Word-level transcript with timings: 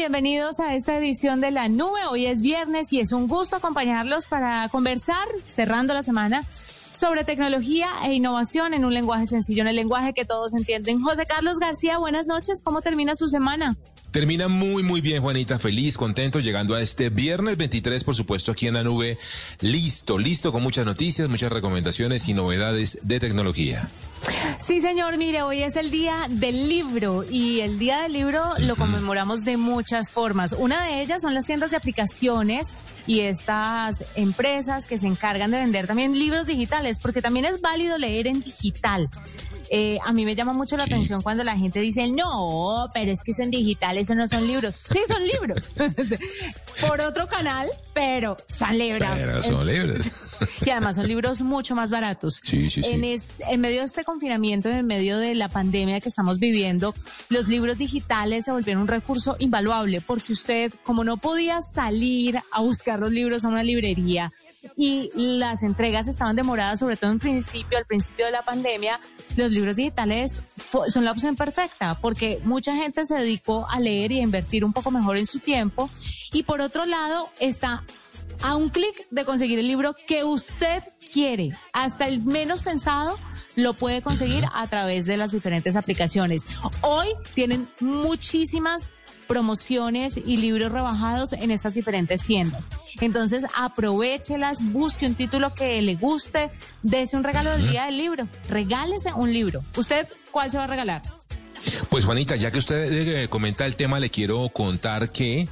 Bienvenidos 0.00 0.60
a 0.60 0.74
esta 0.74 0.96
edición 0.96 1.42
de 1.42 1.50
La 1.50 1.68
Nube. 1.68 2.00
Hoy 2.08 2.24
es 2.24 2.40
viernes 2.40 2.90
y 2.94 3.00
es 3.00 3.12
un 3.12 3.28
gusto 3.28 3.56
acompañarlos 3.56 4.28
para 4.28 4.66
conversar, 4.70 5.28
cerrando 5.44 5.92
la 5.92 6.02
semana, 6.02 6.42
sobre 6.94 7.22
tecnología 7.22 7.90
e 8.06 8.14
innovación 8.14 8.72
en 8.72 8.86
un 8.86 8.94
lenguaje 8.94 9.26
sencillo, 9.26 9.60
en 9.60 9.68
el 9.68 9.76
lenguaje 9.76 10.14
que 10.14 10.24
todos 10.24 10.54
entienden. 10.54 11.02
José 11.02 11.26
Carlos 11.26 11.58
García, 11.58 11.98
buenas 11.98 12.28
noches. 12.28 12.62
¿Cómo 12.64 12.80
termina 12.80 13.14
su 13.14 13.28
semana? 13.28 13.76
Termina 14.10 14.48
muy, 14.48 14.82
muy 14.82 15.02
bien, 15.02 15.20
Juanita. 15.20 15.58
Feliz, 15.58 15.98
contento, 15.98 16.40
llegando 16.40 16.74
a 16.74 16.80
este 16.80 17.10
viernes 17.10 17.58
23, 17.58 18.02
por 18.02 18.14
supuesto, 18.14 18.52
aquí 18.52 18.68
en 18.68 18.74
la 18.74 18.82
nube. 18.82 19.18
Listo, 19.60 20.16
listo, 20.16 20.50
con 20.50 20.62
muchas 20.62 20.86
noticias, 20.86 21.28
muchas 21.28 21.52
recomendaciones 21.52 22.26
y 22.26 22.32
novedades 22.32 23.00
de 23.02 23.20
tecnología. 23.20 23.90
Sí, 24.58 24.80
señor, 24.80 25.16
mire, 25.16 25.42
hoy 25.42 25.62
es 25.62 25.76
el 25.76 25.90
día 25.90 26.26
del 26.28 26.68
libro 26.68 27.24
y 27.28 27.60
el 27.60 27.78
día 27.78 28.02
del 28.02 28.12
libro 28.12 28.54
lo 28.58 28.76
conmemoramos 28.76 29.44
de 29.44 29.56
muchas 29.56 30.12
formas. 30.12 30.52
Una 30.52 30.84
de 30.84 31.00
ellas 31.02 31.22
son 31.22 31.34
las 31.34 31.46
tiendas 31.46 31.70
de 31.70 31.78
aplicaciones 31.78 32.72
y 33.06 33.20
estas 33.20 34.04
empresas 34.14 34.86
que 34.86 34.98
se 34.98 35.06
encargan 35.06 35.50
de 35.50 35.58
vender 35.58 35.86
también 35.86 36.12
libros 36.12 36.46
digitales, 36.46 36.98
porque 37.00 37.22
también 37.22 37.46
es 37.46 37.60
válido 37.60 37.98
leer 37.98 38.26
en 38.26 38.42
digital. 38.42 39.08
Eh, 39.72 39.98
a 40.04 40.12
mí 40.12 40.24
me 40.24 40.34
llama 40.34 40.52
mucho 40.52 40.76
la 40.76 40.82
atención 40.82 41.20
cuando 41.20 41.44
la 41.44 41.56
gente 41.56 41.80
dice, 41.80 42.08
no, 42.08 42.90
pero 42.92 43.12
es 43.12 43.22
que 43.22 43.32
son 43.32 43.52
digitales, 43.52 44.02
eso 44.02 44.16
no 44.16 44.26
son 44.26 44.44
libros. 44.44 44.74
Sí, 44.74 44.98
son 45.06 45.24
libros. 45.24 45.70
Por 46.88 47.00
otro 47.00 47.28
canal, 47.28 47.68
pero 47.94 48.36
son 48.48 48.76
libros. 48.76 49.08
Pero 49.14 49.42
son 49.44 49.64
libros. 49.64 50.12
y 50.66 50.70
además 50.70 50.96
son 50.96 51.06
libros 51.06 51.42
mucho 51.42 51.76
más 51.76 51.92
baratos. 51.92 52.40
Sí, 52.42 52.68
sí, 52.68 52.82
sí. 52.82 52.90
En, 52.90 53.04
en 53.04 53.60
medio 53.60 53.78
de 53.78 53.86
este 53.86 54.02
confinamiento, 54.02 54.68
en 54.68 54.84
medio 54.86 55.18
de 55.18 55.36
la 55.36 55.48
pandemia 55.48 56.00
que 56.00 56.08
estamos 56.08 56.40
viviendo, 56.40 56.92
los 57.28 57.46
libros 57.46 57.78
digitales 57.78 58.46
se 58.46 58.52
volvieron 58.52 58.82
un 58.82 58.88
recurso 58.88 59.36
invaluable 59.38 60.00
porque 60.00 60.32
usted, 60.32 60.72
como 60.82 61.04
no 61.04 61.18
podía 61.18 61.60
salir 61.60 62.40
a 62.50 62.60
buscar 62.60 62.98
los 62.98 63.12
libros 63.12 63.44
a 63.44 63.48
una 63.48 63.62
librería, 63.62 64.32
y 64.76 65.10
las 65.14 65.62
entregas 65.62 66.08
estaban 66.08 66.36
demoradas, 66.36 66.78
sobre 66.78 66.96
todo 66.96 67.10
en 67.10 67.18
principio, 67.18 67.78
al 67.78 67.86
principio 67.86 68.26
de 68.26 68.32
la 68.32 68.42
pandemia, 68.42 69.00
los 69.36 69.50
libros 69.50 69.76
digitales 69.76 70.40
son 70.86 71.04
la 71.04 71.12
opción 71.12 71.36
perfecta 71.36 71.96
porque 72.00 72.40
mucha 72.44 72.74
gente 72.76 73.04
se 73.06 73.16
dedicó 73.16 73.66
a 73.68 73.80
leer 73.80 74.12
y 74.12 74.20
a 74.20 74.22
invertir 74.22 74.64
un 74.64 74.72
poco 74.72 74.90
mejor 74.90 75.16
en 75.16 75.26
su 75.26 75.38
tiempo. 75.38 75.90
Y 76.32 76.42
por 76.42 76.60
otro 76.60 76.84
lado, 76.84 77.30
está 77.38 77.84
a 78.42 78.56
un 78.56 78.70
clic 78.70 79.06
de 79.10 79.24
conseguir 79.24 79.58
el 79.58 79.68
libro 79.68 79.94
que 80.06 80.24
usted 80.24 80.82
quiere, 81.12 81.50
hasta 81.72 82.06
el 82.06 82.22
menos 82.22 82.62
pensado 82.62 83.18
lo 83.56 83.74
puede 83.74 84.00
conseguir 84.00 84.44
a 84.54 84.66
través 84.68 85.06
de 85.06 85.16
las 85.16 85.32
diferentes 85.32 85.76
aplicaciones. 85.76 86.46
Hoy 86.82 87.08
tienen 87.34 87.68
muchísimas 87.80 88.92
promociones 89.30 90.16
y 90.16 90.38
libros 90.38 90.72
rebajados 90.72 91.34
en 91.34 91.52
estas 91.52 91.74
diferentes 91.74 92.24
tiendas. 92.24 92.68
Entonces, 93.00 93.44
aprovechelas, 93.56 94.58
busque 94.60 95.06
un 95.06 95.14
título 95.14 95.54
que 95.54 95.80
le 95.82 95.94
guste, 95.94 96.50
dése 96.82 97.16
un 97.16 97.22
regalo 97.22 97.52
del 97.52 97.70
día 97.70 97.84
del 97.84 97.96
libro, 97.96 98.26
regálese 98.48 99.12
un 99.12 99.32
libro. 99.32 99.62
¿Usted 99.76 100.08
cuál 100.32 100.50
se 100.50 100.58
va 100.58 100.64
a 100.64 100.66
regalar? 100.66 101.02
Pues 101.90 102.06
Juanita, 102.06 102.34
ya 102.34 102.50
que 102.50 102.58
usted 102.58 103.22
eh, 103.22 103.28
comenta 103.28 103.66
el 103.66 103.76
tema, 103.76 104.00
le 104.00 104.10
quiero 104.10 104.48
contar 104.48 105.12
que 105.12 105.46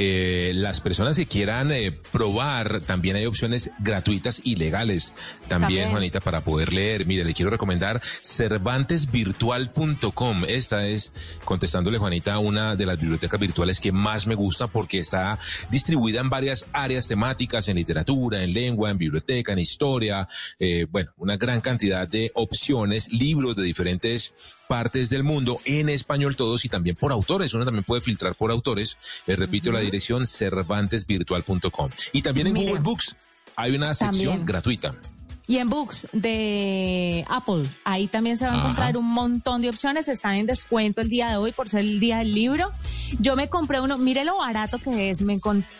eh, 0.00 0.52
las 0.54 0.80
personas 0.80 1.16
que 1.16 1.26
quieran 1.26 1.72
eh, 1.72 1.90
probar, 2.12 2.80
también 2.82 3.16
hay 3.16 3.26
opciones 3.26 3.72
gratuitas 3.80 4.40
y 4.44 4.54
legales. 4.54 5.12
También, 5.48 5.90
Juanita, 5.90 6.20
para 6.20 6.44
poder 6.44 6.72
leer. 6.72 7.04
Mire, 7.04 7.24
le 7.24 7.34
quiero 7.34 7.50
recomendar 7.50 8.00
cervantesvirtual.com. 8.22 10.44
Esta 10.46 10.86
es, 10.86 11.12
contestándole, 11.44 11.98
Juanita, 11.98 12.38
una 12.38 12.76
de 12.76 12.86
las 12.86 13.00
bibliotecas 13.00 13.40
virtuales 13.40 13.80
que 13.80 13.90
más 13.90 14.28
me 14.28 14.36
gusta 14.36 14.68
porque 14.68 15.00
está 15.00 15.36
distribuida 15.68 16.20
en 16.20 16.30
varias 16.30 16.66
áreas 16.72 17.08
temáticas, 17.08 17.66
en 17.66 17.74
literatura, 17.76 18.44
en 18.44 18.54
lengua, 18.54 18.90
en 18.90 18.98
biblioteca, 18.98 19.52
en 19.52 19.58
historia. 19.58 20.28
Eh, 20.60 20.86
bueno, 20.88 21.10
una 21.16 21.36
gran 21.36 21.60
cantidad 21.60 22.06
de 22.06 22.30
opciones, 22.34 23.12
libros 23.12 23.56
de 23.56 23.64
diferentes 23.64 24.32
partes 24.68 25.10
del 25.10 25.24
mundo, 25.24 25.60
en 25.64 25.88
español 25.88 26.36
todos 26.36 26.64
y 26.64 26.68
también 26.68 26.94
por 26.94 27.10
autores. 27.10 27.52
Uno 27.54 27.64
también 27.64 27.84
puede 27.84 28.02
filtrar 28.02 28.36
por 28.36 28.52
autores. 28.52 28.98
Repito, 29.26 29.72
la 29.72 29.80
dirección 29.90 30.26
cervantesvirtual.com. 30.26 31.90
Y 32.12 32.22
también 32.22 32.46
en 32.48 32.54
Google 32.54 32.80
Books 32.80 33.16
hay 33.56 33.74
una 33.74 33.92
sección 33.94 34.44
gratuita. 34.44 34.94
Y 35.48 35.56
en 35.56 35.70
Books 35.70 36.08
de 36.12 37.24
Apple, 37.26 37.62
ahí 37.82 38.06
también 38.06 38.36
se 38.36 38.46
va 38.46 38.52
a 38.52 38.58
encontrar 38.58 38.98
un 38.98 39.06
montón 39.06 39.62
de 39.62 39.70
opciones. 39.70 40.06
Están 40.06 40.34
en 40.34 40.44
descuento 40.44 41.00
el 41.00 41.08
día 41.08 41.30
de 41.30 41.38
hoy 41.38 41.52
por 41.52 41.70
ser 41.70 41.80
el 41.80 42.00
día 42.00 42.18
del 42.18 42.34
libro. 42.34 42.70
Yo 43.18 43.34
me 43.34 43.48
compré 43.48 43.80
uno, 43.80 43.96
mire 43.96 44.26
lo 44.26 44.36
barato 44.36 44.78
que 44.78 45.08
es. 45.08 45.22
Me, 45.22 45.38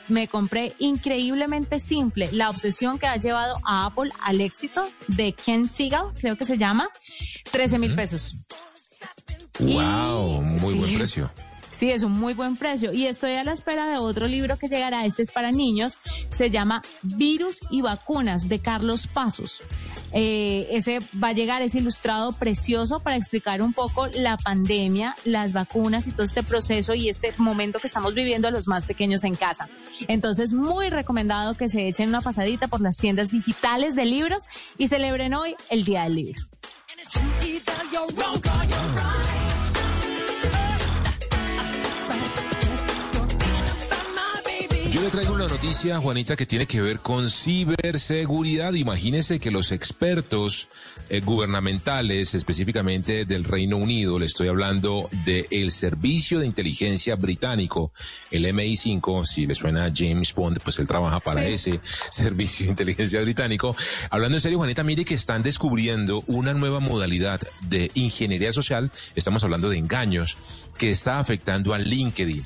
me 0.08 0.26
compré 0.26 0.72
increíblemente 0.78 1.80
simple. 1.80 2.30
La 2.32 2.48
obsesión 2.48 2.98
que 2.98 3.08
ha 3.08 3.18
llevado 3.18 3.56
a 3.62 3.84
Apple 3.84 4.10
al 4.22 4.40
éxito 4.40 4.84
de 5.06 5.34
Ken 5.34 5.68
Siegel, 5.68 6.14
creo 6.18 6.36
que 6.36 6.46
se 6.46 6.56
llama, 6.56 6.88
13 7.52 7.78
mil 7.78 7.94
pesos. 7.94 8.36
Wow, 9.58 10.40
muy 10.40 10.74
buen 10.74 10.94
precio. 10.94 11.30
Sí, 11.78 11.92
es 11.92 12.02
un 12.02 12.10
muy 12.10 12.34
buen 12.34 12.56
precio. 12.56 12.92
Y 12.92 13.06
estoy 13.06 13.34
a 13.34 13.44
la 13.44 13.52
espera 13.52 13.88
de 13.88 13.98
otro 13.98 14.26
libro 14.26 14.58
que 14.58 14.66
llegará. 14.66 15.04
Este 15.04 15.22
es 15.22 15.30
para 15.30 15.52
niños. 15.52 15.96
Se 16.28 16.50
llama 16.50 16.82
Virus 17.02 17.60
y 17.70 17.82
Vacunas 17.82 18.48
de 18.48 18.58
Carlos 18.58 19.06
Pasos. 19.06 19.62
Eh, 20.12 20.66
ese 20.72 20.98
va 21.22 21.28
a 21.28 21.32
llegar, 21.34 21.62
es 21.62 21.76
ilustrado 21.76 22.32
precioso 22.32 22.98
para 22.98 23.14
explicar 23.14 23.62
un 23.62 23.74
poco 23.74 24.08
la 24.08 24.36
pandemia, 24.38 25.14
las 25.24 25.52
vacunas 25.52 26.08
y 26.08 26.10
todo 26.10 26.24
este 26.24 26.42
proceso 26.42 26.94
y 26.94 27.10
este 27.10 27.32
momento 27.36 27.78
que 27.78 27.86
estamos 27.86 28.12
viviendo 28.12 28.48
a 28.48 28.50
los 28.50 28.66
más 28.66 28.84
pequeños 28.84 29.22
en 29.22 29.36
casa. 29.36 29.68
Entonces, 30.08 30.54
muy 30.54 30.88
recomendado 30.88 31.54
que 31.54 31.68
se 31.68 31.86
echen 31.86 32.08
una 32.08 32.22
pasadita 32.22 32.66
por 32.66 32.80
las 32.80 32.96
tiendas 32.96 33.30
digitales 33.30 33.94
de 33.94 34.04
libros 34.04 34.48
y 34.78 34.88
celebren 34.88 35.32
hoy 35.32 35.54
el 35.70 35.84
Día 35.84 36.02
del 36.02 36.16
Libro. 36.16 36.42
Yo 44.98 45.04
le 45.04 45.10
traigo 45.10 45.34
una 45.34 45.46
noticia, 45.46 46.00
Juanita, 46.00 46.34
que 46.34 46.44
tiene 46.44 46.66
que 46.66 46.80
ver 46.80 46.98
con 46.98 47.30
ciberseguridad. 47.30 48.72
Imagínese 48.72 49.38
que 49.38 49.52
los 49.52 49.70
expertos 49.70 50.68
eh, 51.08 51.20
gubernamentales, 51.20 52.34
específicamente 52.34 53.24
del 53.24 53.44
Reino 53.44 53.76
Unido, 53.76 54.18
le 54.18 54.26
estoy 54.26 54.48
hablando 54.48 55.08
del 55.24 55.70
Servicio 55.70 56.40
de 56.40 56.46
Inteligencia 56.46 57.14
Británico, 57.14 57.92
el 58.32 58.44
MI5, 58.46 59.24
si 59.24 59.46
le 59.46 59.54
suena 59.54 59.84
a 59.84 59.92
James 59.94 60.34
Bond, 60.34 60.58
pues 60.64 60.80
él 60.80 60.88
trabaja 60.88 61.20
para 61.20 61.46
ese 61.46 61.78
Servicio 62.10 62.66
de 62.66 62.70
Inteligencia 62.70 63.20
Británico. 63.20 63.76
Hablando 64.10 64.36
en 64.36 64.40
serio, 64.40 64.58
Juanita, 64.58 64.82
mire 64.82 65.04
que 65.04 65.14
están 65.14 65.44
descubriendo 65.44 66.24
una 66.26 66.54
nueva 66.54 66.80
modalidad 66.80 67.40
de 67.68 67.92
ingeniería 67.94 68.52
social, 68.52 68.90
estamos 69.14 69.44
hablando 69.44 69.70
de 69.70 69.78
engaños, 69.78 70.38
que 70.76 70.90
está 70.90 71.18
afectando 71.18 71.74
a 71.74 71.78
LinkedIn. 71.78 72.44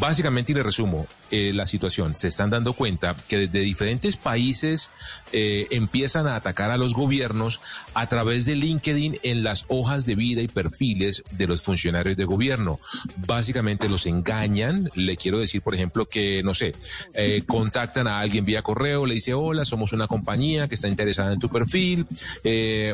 Básicamente, 0.00 0.52
y 0.52 0.54
le 0.54 0.62
resumo, 0.62 1.06
eh, 1.36 1.52
la 1.52 1.66
situación, 1.66 2.14
se 2.14 2.28
están 2.28 2.50
dando 2.50 2.74
cuenta 2.74 3.16
que 3.26 3.38
desde 3.38 3.58
diferentes 3.58 4.16
países 4.16 4.92
eh, 5.32 5.66
empiezan 5.72 6.28
a 6.28 6.36
atacar 6.36 6.70
a 6.70 6.76
los 6.76 6.94
gobiernos 6.94 7.60
a 7.92 8.06
través 8.08 8.44
de 8.44 8.54
LinkedIn 8.54 9.16
en 9.24 9.42
las 9.42 9.64
hojas 9.66 10.06
de 10.06 10.14
vida 10.14 10.42
y 10.42 10.46
perfiles 10.46 11.24
de 11.32 11.48
los 11.48 11.60
funcionarios 11.60 12.16
de 12.16 12.24
gobierno. 12.24 12.78
Básicamente 13.16 13.88
los 13.88 14.06
engañan, 14.06 14.90
le 14.94 15.16
quiero 15.16 15.40
decir, 15.40 15.60
por 15.60 15.74
ejemplo, 15.74 16.06
que, 16.06 16.40
no 16.44 16.54
sé, 16.54 16.76
eh, 17.14 17.42
contactan 17.48 18.06
a 18.06 18.20
alguien 18.20 18.44
vía 18.44 18.62
correo, 18.62 19.04
le 19.04 19.14
dice, 19.14 19.34
hola, 19.34 19.64
somos 19.64 19.92
una 19.92 20.06
compañía 20.06 20.68
que 20.68 20.76
está 20.76 20.86
interesada 20.86 21.32
en 21.32 21.40
tu 21.40 21.48
perfil, 21.48 22.06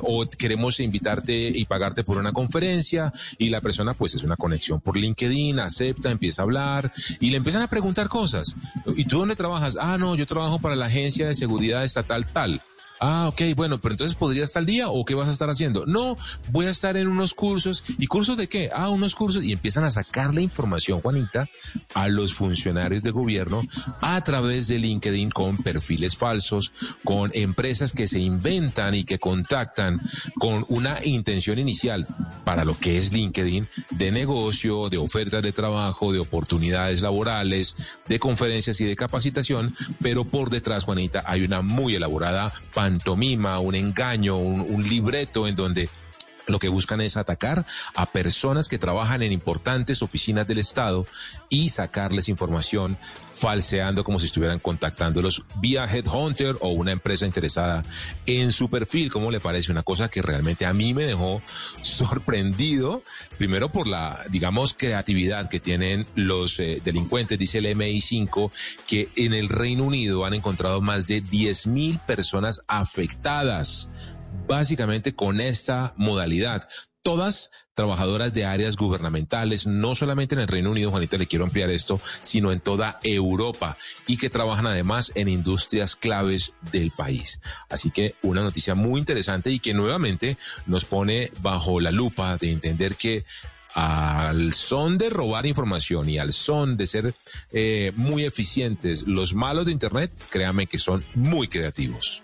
o 0.00 0.26
queremos 0.30 0.80
invitarte 0.80 1.52
y 1.54 1.66
pagarte 1.66 2.04
por 2.04 2.16
una 2.16 2.32
conferencia, 2.32 3.12
y 3.36 3.50
la 3.50 3.60
persona 3.60 3.92
pues 3.92 4.14
es 4.14 4.22
una 4.22 4.36
conexión 4.36 4.80
por 4.80 4.96
LinkedIn, 4.96 5.60
acepta, 5.60 6.10
empieza 6.10 6.40
a 6.40 6.44
hablar, 6.44 6.90
y 7.18 7.28
le 7.28 7.36
empiezan 7.36 7.60
a 7.60 7.68
preguntar 7.68 8.08
cosas 8.08 8.29
¿Y 8.96 9.04
tú 9.04 9.18
dónde 9.18 9.36
trabajas? 9.36 9.76
Ah, 9.80 9.96
no, 9.98 10.14
yo 10.14 10.26
trabajo 10.26 10.58
para 10.58 10.76
la 10.76 10.86
Agencia 10.86 11.26
de 11.26 11.34
Seguridad 11.34 11.84
Estatal 11.84 12.26
tal. 12.26 12.60
Ah, 13.00 13.28
ok, 13.28 13.56
bueno, 13.56 13.80
pero 13.80 13.94
entonces 13.94 14.14
podría 14.14 14.44
estar 14.44 14.60
al 14.60 14.66
día 14.66 14.90
o 14.90 15.06
qué 15.06 15.14
vas 15.14 15.28
a 15.28 15.32
estar 15.32 15.48
haciendo? 15.48 15.86
No, 15.86 16.18
voy 16.50 16.66
a 16.66 16.70
estar 16.70 16.98
en 16.98 17.08
unos 17.08 17.32
cursos. 17.32 17.82
¿Y 17.98 18.06
cursos 18.06 18.36
de 18.36 18.48
qué? 18.48 18.68
Ah, 18.74 18.90
unos 18.90 19.14
cursos. 19.14 19.42
Y 19.42 19.52
empiezan 19.52 19.84
a 19.84 19.90
sacar 19.90 20.34
la 20.34 20.42
información, 20.42 21.00
Juanita, 21.00 21.48
a 21.94 22.08
los 22.08 22.34
funcionarios 22.34 23.02
de 23.02 23.10
gobierno 23.10 23.62
a 24.02 24.20
través 24.22 24.68
de 24.68 24.78
LinkedIn 24.78 25.30
con 25.30 25.56
perfiles 25.56 26.14
falsos, 26.14 26.72
con 27.02 27.30
empresas 27.32 27.92
que 27.92 28.06
se 28.06 28.18
inventan 28.18 28.94
y 28.94 29.04
que 29.04 29.18
contactan 29.18 29.98
con 30.38 30.66
una 30.68 30.98
intención 31.04 31.58
inicial 31.58 32.06
para 32.44 32.64
lo 32.64 32.78
que 32.78 32.98
es 32.98 33.12
LinkedIn 33.12 33.66
de 33.92 34.12
negocio, 34.12 34.90
de 34.90 34.98
ofertas 34.98 35.42
de 35.42 35.52
trabajo, 35.52 36.12
de 36.12 36.18
oportunidades 36.18 37.00
laborales, 37.00 37.76
de 38.08 38.18
conferencias 38.18 38.78
y 38.80 38.84
de 38.84 38.96
capacitación, 38.96 39.74
pero 40.02 40.24
por 40.24 40.50
detrás, 40.50 40.84
Juanita, 40.84 41.24
hay 41.26 41.42
una 41.42 41.62
muy 41.62 41.94
elaborada 41.94 42.52
pantomima, 42.90 43.60
un 43.60 43.76
engaño, 43.76 44.36
un, 44.36 44.82
libreto 44.82 45.46
en 45.46 45.54
donde 45.54 45.88
lo 46.50 46.58
que 46.58 46.68
buscan 46.68 47.00
es 47.00 47.16
atacar 47.16 47.66
a 47.94 48.06
personas 48.06 48.68
que 48.68 48.78
trabajan 48.78 49.22
en 49.22 49.32
importantes 49.32 50.02
oficinas 50.02 50.46
del 50.46 50.58
Estado 50.58 51.06
y 51.48 51.70
sacarles 51.70 52.28
información 52.28 52.98
falseando 53.40 54.04
como 54.04 54.20
si 54.20 54.26
estuvieran 54.26 54.58
contactándolos 54.58 55.44
vía 55.60 55.86
Headhunter 55.86 56.56
o 56.60 56.68
una 56.68 56.92
empresa 56.92 57.24
interesada 57.24 57.82
en 58.26 58.52
su 58.52 58.68
perfil. 58.68 59.10
¿Cómo 59.10 59.30
le 59.30 59.40
parece? 59.40 59.72
Una 59.72 59.82
cosa 59.82 60.08
que 60.08 60.20
realmente 60.20 60.66
a 60.66 60.74
mí 60.74 60.92
me 60.92 61.04
dejó 61.04 61.40
sorprendido, 61.82 63.02
primero 63.38 63.72
por 63.72 63.86
la, 63.86 64.20
digamos, 64.30 64.74
creatividad 64.74 65.48
que 65.48 65.58
tienen 65.58 66.06
los 66.14 66.60
eh, 66.60 66.82
delincuentes, 66.84 67.38
dice 67.38 67.58
el 67.58 67.66
MI5, 67.66 68.50
que 68.86 69.08
en 69.16 69.32
el 69.32 69.48
Reino 69.48 69.84
Unido 69.84 70.26
han 70.26 70.34
encontrado 70.34 70.80
más 70.82 71.06
de 71.06 71.22
10.000 71.22 72.04
personas 72.04 72.62
afectadas 72.68 73.88
básicamente 74.46 75.14
con 75.14 75.40
esta 75.40 75.94
modalidad. 75.96 76.68
Todas 77.02 77.50
trabajadoras 77.74 78.34
de 78.34 78.44
áreas 78.44 78.76
gubernamentales, 78.76 79.66
no 79.66 79.94
solamente 79.94 80.34
en 80.34 80.42
el 80.42 80.48
Reino 80.48 80.70
Unido, 80.70 80.90
Juanita, 80.90 81.16
le 81.16 81.26
quiero 81.26 81.46
ampliar 81.46 81.70
esto, 81.70 81.98
sino 82.20 82.52
en 82.52 82.60
toda 82.60 83.00
Europa 83.02 83.78
y 84.06 84.18
que 84.18 84.28
trabajan 84.28 84.66
además 84.66 85.10
en 85.14 85.28
industrias 85.28 85.96
claves 85.96 86.52
del 86.72 86.90
país. 86.90 87.40
Así 87.70 87.90
que 87.90 88.16
una 88.22 88.42
noticia 88.42 88.74
muy 88.74 89.00
interesante 89.00 89.50
y 89.50 89.60
que 89.60 89.72
nuevamente 89.72 90.36
nos 90.66 90.84
pone 90.84 91.30
bajo 91.40 91.80
la 91.80 91.90
lupa 91.90 92.36
de 92.36 92.52
entender 92.52 92.96
que 92.96 93.24
al 93.72 94.52
son 94.52 94.98
de 94.98 95.10
robar 95.10 95.46
información 95.46 96.08
y 96.08 96.18
al 96.18 96.32
son 96.32 96.76
de 96.76 96.86
ser 96.86 97.14
eh, 97.52 97.92
muy 97.96 98.24
eficientes, 98.24 99.04
los 99.06 99.34
malos 99.34 99.66
de 99.66 99.72
Internet, 99.72 100.12
créame 100.28 100.66
que 100.66 100.78
son 100.78 101.04
muy 101.14 101.48
creativos. 101.48 102.22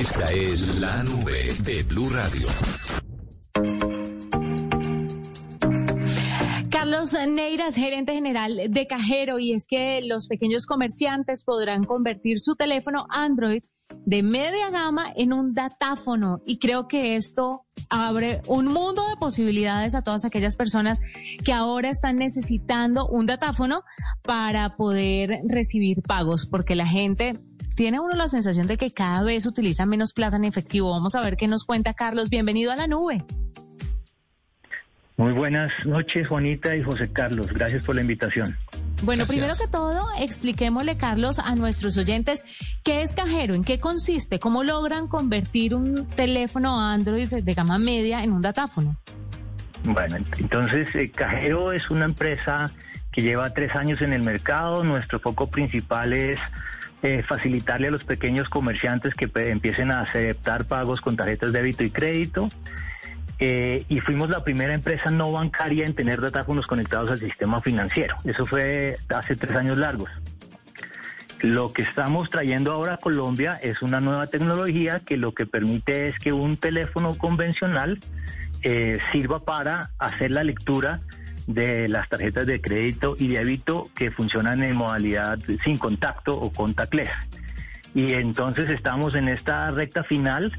Esta 0.00 0.32
es 0.32 0.80
la 0.80 1.02
nube 1.02 1.52
de 1.62 1.82
Blue 1.82 2.08
Radio. 2.08 2.46
Carlos 6.70 7.14
Neiras, 7.28 7.74
gerente 7.74 8.14
general 8.14 8.62
de 8.70 8.86
Cajero, 8.86 9.38
y 9.38 9.52
es 9.52 9.66
que 9.66 10.00
los 10.00 10.26
pequeños 10.26 10.64
comerciantes 10.64 11.44
podrán 11.44 11.84
convertir 11.84 12.40
su 12.40 12.56
teléfono 12.56 13.04
Android 13.10 13.62
de 14.06 14.22
media 14.22 14.70
gama 14.70 15.12
en 15.14 15.34
un 15.34 15.52
datáfono 15.52 16.40
y 16.46 16.58
creo 16.58 16.88
que 16.88 17.16
esto 17.16 17.66
abre 17.90 18.40
un 18.46 18.68
mundo 18.68 19.06
de 19.06 19.16
posibilidades 19.16 19.94
a 19.94 20.02
todas 20.02 20.24
aquellas 20.24 20.56
personas 20.56 21.00
que 21.44 21.52
ahora 21.52 21.90
están 21.90 22.16
necesitando 22.16 23.06
un 23.06 23.26
datáfono 23.26 23.82
para 24.22 24.76
poder 24.76 25.40
recibir 25.46 26.00
pagos 26.00 26.46
porque 26.46 26.74
la 26.74 26.86
gente 26.86 27.38
tiene 27.80 27.98
uno 27.98 28.14
la 28.14 28.28
sensación 28.28 28.66
de 28.66 28.76
que 28.76 28.90
cada 28.90 29.22
vez 29.22 29.46
utiliza 29.46 29.86
menos 29.86 30.12
plata 30.12 30.36
en 30.36 30.44
efectivo. 30.44 30.90
Vamos 30.90 31.14
a 31.14 31.22
ver 31.22 31.38
qué 31.38 31.48
nos 31.48 31.64
cuenta 31.64 31.94
Carlos. 31.94 32.28
Bienvenido 32.28 32.72
a 32.72 32.76
la 32.76 32.86
nube. 32.86 33.24
Muy 35.16 35.32
buenas 35.32 35.72
noches, 35.86 36.28
Juanita 36.28 36.76
y 36.76 36.82
José 36.82 37.10
Carlos. 37.10 37.46
Gracias 37.46 37.82
por 37.82 37.94
la 37.94 38.02
invitación. 38.02 38.54
Bueno, 39.02 39.24
primero 39.24 39.54
que 39.58 39.66
todo, 39.66 40.08
expliquémosle, 40.18 40.98
Carlos, 40.98 41.38
a 41.38 41.54
nuestros 41.54 41.96
oyentes 41.96 42.44
qué 42.84 43.00
es 43.00 43.14
Cajero, 43.14 43.54
en 43.54 43.64
qué 43.64 43.80
consiste, 43.80 44.38
cómo 44.38 44.62
logran 44.62 45.08
convertir 45.08 45.74
un 45.74 46.06
teléfono 46.08 46.78
Android 46.78 47.32
de 47.32 47.54
gama 47.54 47.78
media 47.78 48.22
en 48.22 48.32
un 48.32 48.42
datáfono. 48.42 48.98
Bueno, 49.84 50.18
entonces 50.36 50.94
eh, 50.94 51.10
Cajero 51.10 51.72
es 51.72 51.88
una 51.88 52.04
empresa 52.04 52.70
que 53.10 53.22
lleva 53.22 53.48
tres 53.54 53.74
años 53.74 54.02
en 54.02 54.12
el 54.12 54.22
mercado. 54.22 54.84
Nuestro 54.84 55.18
foco 55.18 55.46
principal 55.46 56.12
es 56.12 56.38
eh, 57.02 57.22
facilitarle 57.26 57.88
a 57.88 57.90
los 57.90 58.04
pequeños 58.04 58.48
comerciantes 58.48 59.14
que 59.14 59.30
empiecen 59.50 59.90
a 59.90 60.02
aceptar 60.02 60.66
pagos 60.66 61.00
con 61.00 61.16
tarjetas 61.16 61.52
de 61.52 61.60
débito 61.60 61.84
y 61.84 61.90
crédito. 61.90 62.48
Eh, 63.38 63.86
y 63.88 64.00
fuimos 64.00 64.28
la 64.28 64.44
primera 64.44 64.74
empresa 64.74 65.10
no 65.10 65.32
bancaria 65.32 65.86
en 65.86 65.94
tener 65.94 66.20
datáfonos 66.20 66.66
conectados 66.66 67.10
al 67.10 67.20
sistema 67.20 67.62
financiero. 67.62 68.16
Eso 68.24 68.44
fue 68.44 68.96
hace 69.08 69.34
tres 69.34 69.56
años 69.56 69.78
largos. 69.78 70.10
Lo 71.40 71.72
que 71.72 71.80
estamos 71.80 72.28
trayendo 72.28 72.70
ahora 72.70 72.94
a 72.94 72.96
Colombia 72.98 73.58
es 73.62 73.80
una 73.80 74.02
nueva 74.02 74.26
tecnología 74.26 75.00
que 75.00 75.16
lo 75.16 75.32
que 75.32 75.46
permite 75.46 76.08
es 76.08 76.18
que 76.18 76.34
un 76.34 76.58
teléfono 76.58 77.16
convencional 77.16 77.98
eh, 78.62 78.98
sirva 79.10 79.42
para 79.42 79.90
hacer 79.98 80.32
la 80.32 80.44
lectura 80.44 81.00
de 81.54 81.88
las 81.88 82.08
tarjetas 82.08 82.46
de 82.46 82.60
crédito 82.60 83.16
y 83.18 83.28
débito 83.28 83.88
que 83.94 84.10
funcionan 84.10 84.62
en 84.62 84.76
modalidad 84.76 85.38
sin 85.64 85.78
contacto 85.78 86.36
o 86.36 86.52
contactless. 86.52 87.10
Y 87.94 88.12
entonces 88.14 88.70
estamos 88.70 89.14
en 89.14 89.28
esta 89.28 89.70
recta 89.70 90.04
final 90.04 90.52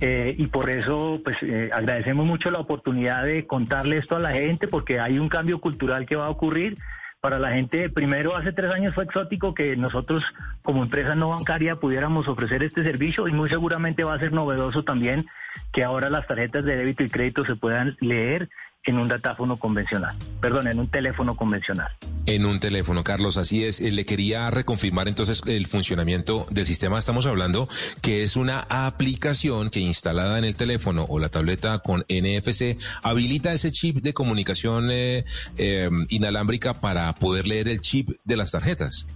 eh, 0.00 0.34
y 0.36 0.46
por 0.46 0.70
eso 0.70 1.20
pues 1.22 1.36
eh, 1.42 1.70
agradecemos 1.72 2.26
mucho 2.26 2.50
la 2.50 2.58
oportunidad 2.58 3.24
de 3.24 3.46
contarle 3.46 3.98
esto 3.98 4.16
a 4.16 4.20
la 4.20 4.32
gente 4.32 4.68
porque 4.68 4.98
hay 4.98 5.18
un 5.18 5.28
cambio 5.28 5.60
cultural 5.60 6.06
que 6.06 6.16
va 6.16 6.26
a 6.26 6.30
ocurrir 6.30 6.76
para 7.22 7.38
la 7.38 7.52
gente, 7.52 7.88
primero 7.88 8.36
hace 8.36 8.52
tres 8.52 8.74
años 8.74 8.96
fue 8.96 9.04
exótico 9.04 9.54
que 9.54 9.76
nosotros 9.76 10.24
como 10.62 10.82
empresa 10.82 11.14
no 11.14 11.28
bancaria 11.28 11.76
pudiéramos 11.76 12.26
ofrecer 12.26 12.64
este 12.64 12.82
servicio 12.82 13.28
y 13.28 13.32
muy 13.32 13.48
seguramente 13.48 14.02
va 14.02 14.14
a 14.14 14.18
ser 14.18 14.32
novedoso 14.32 14.82
también 14.82 15.26
que 15.72 15.84
ahora 15.84 16.10
las 16.10 16.26
tarjetas 16.26 16.64
de 16.64 16.74
débito 16.74 17.04
y 17.04 17.08
crédito 17.08 17.44
se 17.44 17.54
puedan 17.54 17.96
leer 18.00 18.48
en 18.84 18.98
un 18.98 19.08
datáfono 19.08 19.56
convencional, 19.58 20.16
perdón, 20.40 20.66
en 20.66 20.80
un 20.80 20.88
teléfono 20.88 21.36
convencional. 21.36 21.88
En 22.26 22.44
un 22.44 22.58
teléfono, 22.58 23.04
Carlos, 23.04 23.36
así 23.36 23.64
es. 23.64 23.80
Eh, 23.80 23.92
le 23.92 24.04
quería 24.04 24.50
reconfirmar 24.50 25.06
entonces 25.06 25.42
el 25.46 25.66
funcionamiento 25.66 26.46
del 26.50 26.66
sistema. 26.66 26.98
Estamos 26.98 27.26
hablando 27.26 27.68
que 28.00 28.24
es 28.24 28.36
una 28.36 28.66
aplicación 28.68 29.70
que 29.70 29.80
instalada 29.80 30.38
en 30.38 30.44
el 30.44 30.56
teléfono 30.56 31.04
o 31.08 31.18
la 31.20 31.28
tableta 31.28 31.78
con 31.78 32.04
NFC 32.08 32.76
habilita 33.02 33.52
ese 33.52 33.70
chip 33.70 33.98
de 33.98 34.14
comunicación 34.14 34.90
eh, 34.90 35.24
eh, 35.56 35.88
inalámbrica 36.08 36.74
para 36.74 37.12
poder 37.14 37.46
leer 37.46 37.68
el 37.68 37.80
chip 37.80 38.10
de 38.24 38.36
las 38.36 38.50
tarjetas. 38.50 39.06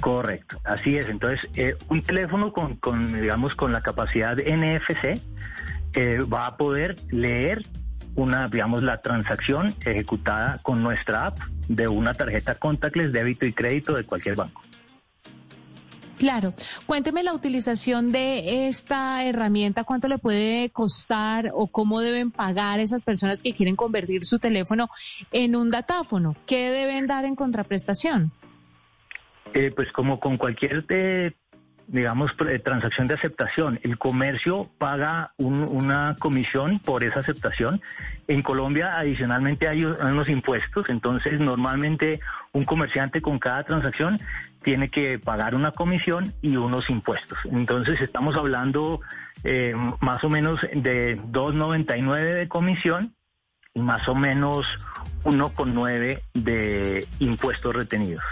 Correcto, 0.00 0.60
así 0.64 0.96
es. 0.96 1.08
Entonces, 1.08 1.40
un 1.88 2.02
teléfono 2.02 2.52
con, 2.52 2.76
con, 2.76 3.08
digamos, 3.08 3.54
con 3.54 3.72
la 3.72 3.82
capacidad 3.82 4.36
NFC 4.36 5.18
va 6.30 6.46
a 6.46 6.56
poder 6.58 6.96
leer 7.10 7.64
una, 8.16 8.48
digamos, 8.48 8.82
la 8.82 9.00
transacción 9.00 9.74
ejecutada 9.84 10.58
con 10.62 10.82
nuestra 10.82 11.26
app 11.26 11.38
de 11.68 11.86
una 11.88 12.14
tarjeta 12.14 12.54
contactless, 12.54 13.12
débito 13.12 13.46
y 13.46 13.52
crédito 13.52 13.94
de 13.94 14.04
cualquier 14.04 14.36
banco. 14.36 14.62
Claro. 16.18 16.54
Cuénteme 16.86 17.22
la 17.22 17.34
utilización 17.34 18.10
de 18.10 18.68
esta 18.68 19.22
herramienta, 19.24 19.84
cuánto 19.84 20.08
le 20.08 20.18
puede 20.18 20.70
costar 20.70 21.50
o 21.54 21.66
cómo 21.66 22.00
deben 22.00 22.30
pagar 22.30 22.80
esas 22.80 23.04
personas 23.04 23.42
que 23.42 23.52
quieren 23.52 23.76
convertir 23.76 24.24
su 24.24 24.38
teléfono 24.38 24.88
en 25.30 25.54
un 25.56 25.70
datáfono. 25.70 26.34
¿Qué 26.46 26.70
deben 26.70 27.06
dar 27.06 27.26
en 27.26 27.36
contraprestación? 27.36 28.32
Eh, 29.52 29.72
pues 29.74 29.92
como 29.92 30.18
con 30.18 30.38
cualquier 30.38 30.84
eh, 30.88 31.32
digamos, 31.88 32.36
transacción 32.64 33.08
de 33.08 33.14
aceptación. 33.14 33.78
El 33.82 33.98
comercio 33.98 34.68
paga 34.78 35.32
una 35.38 36.16
comisión 36.18 36.78
por 36.80 37.04
esa 37.04 37.20
aceptación. 37.20 37.80
En 38.28 38.42
Colombia, 38.42 38.96
adicionalmente, 38.98 39.68
hay 39.68 39.84
unos 39.84 40.28
impuestos. 40.28 40.88
Entonces, 40.88 41.38
normalmente, 41.38 42.20
un 42.52 42.64
comerciante 42.64 43.20
con 43.20 43.38
cada 43.38 43.62
transacción 43.62 44.18
tiene 44.62 44.88
que 44.88 45.18
pagar 45.20 45.54
una 45.54 45.70
comisión 45.70 46.32
y 46.42 46.56
unos 46.56 46.90
impuestos. 46.90 47.38
Entonces, 47.52 48.00
estamos 48.00 48.36
hablando 48.36 49.00
eh, 49.44 49.74
más 50.00 50.24
o 50.24 50.28
menos 50.28 50.60
de 50.62 51.16
2,99 51.16 52.34
de 52.34 52.48
comisión 52.48 53.14
y 53.74 53.80
más 53.80 54.08
o 54.08 54.14
menos 54.14 54.66
1,9 55.22 56.20
de 56.34 57.06
impuestos 57.20 57.76
retenidos. 57.76 58.24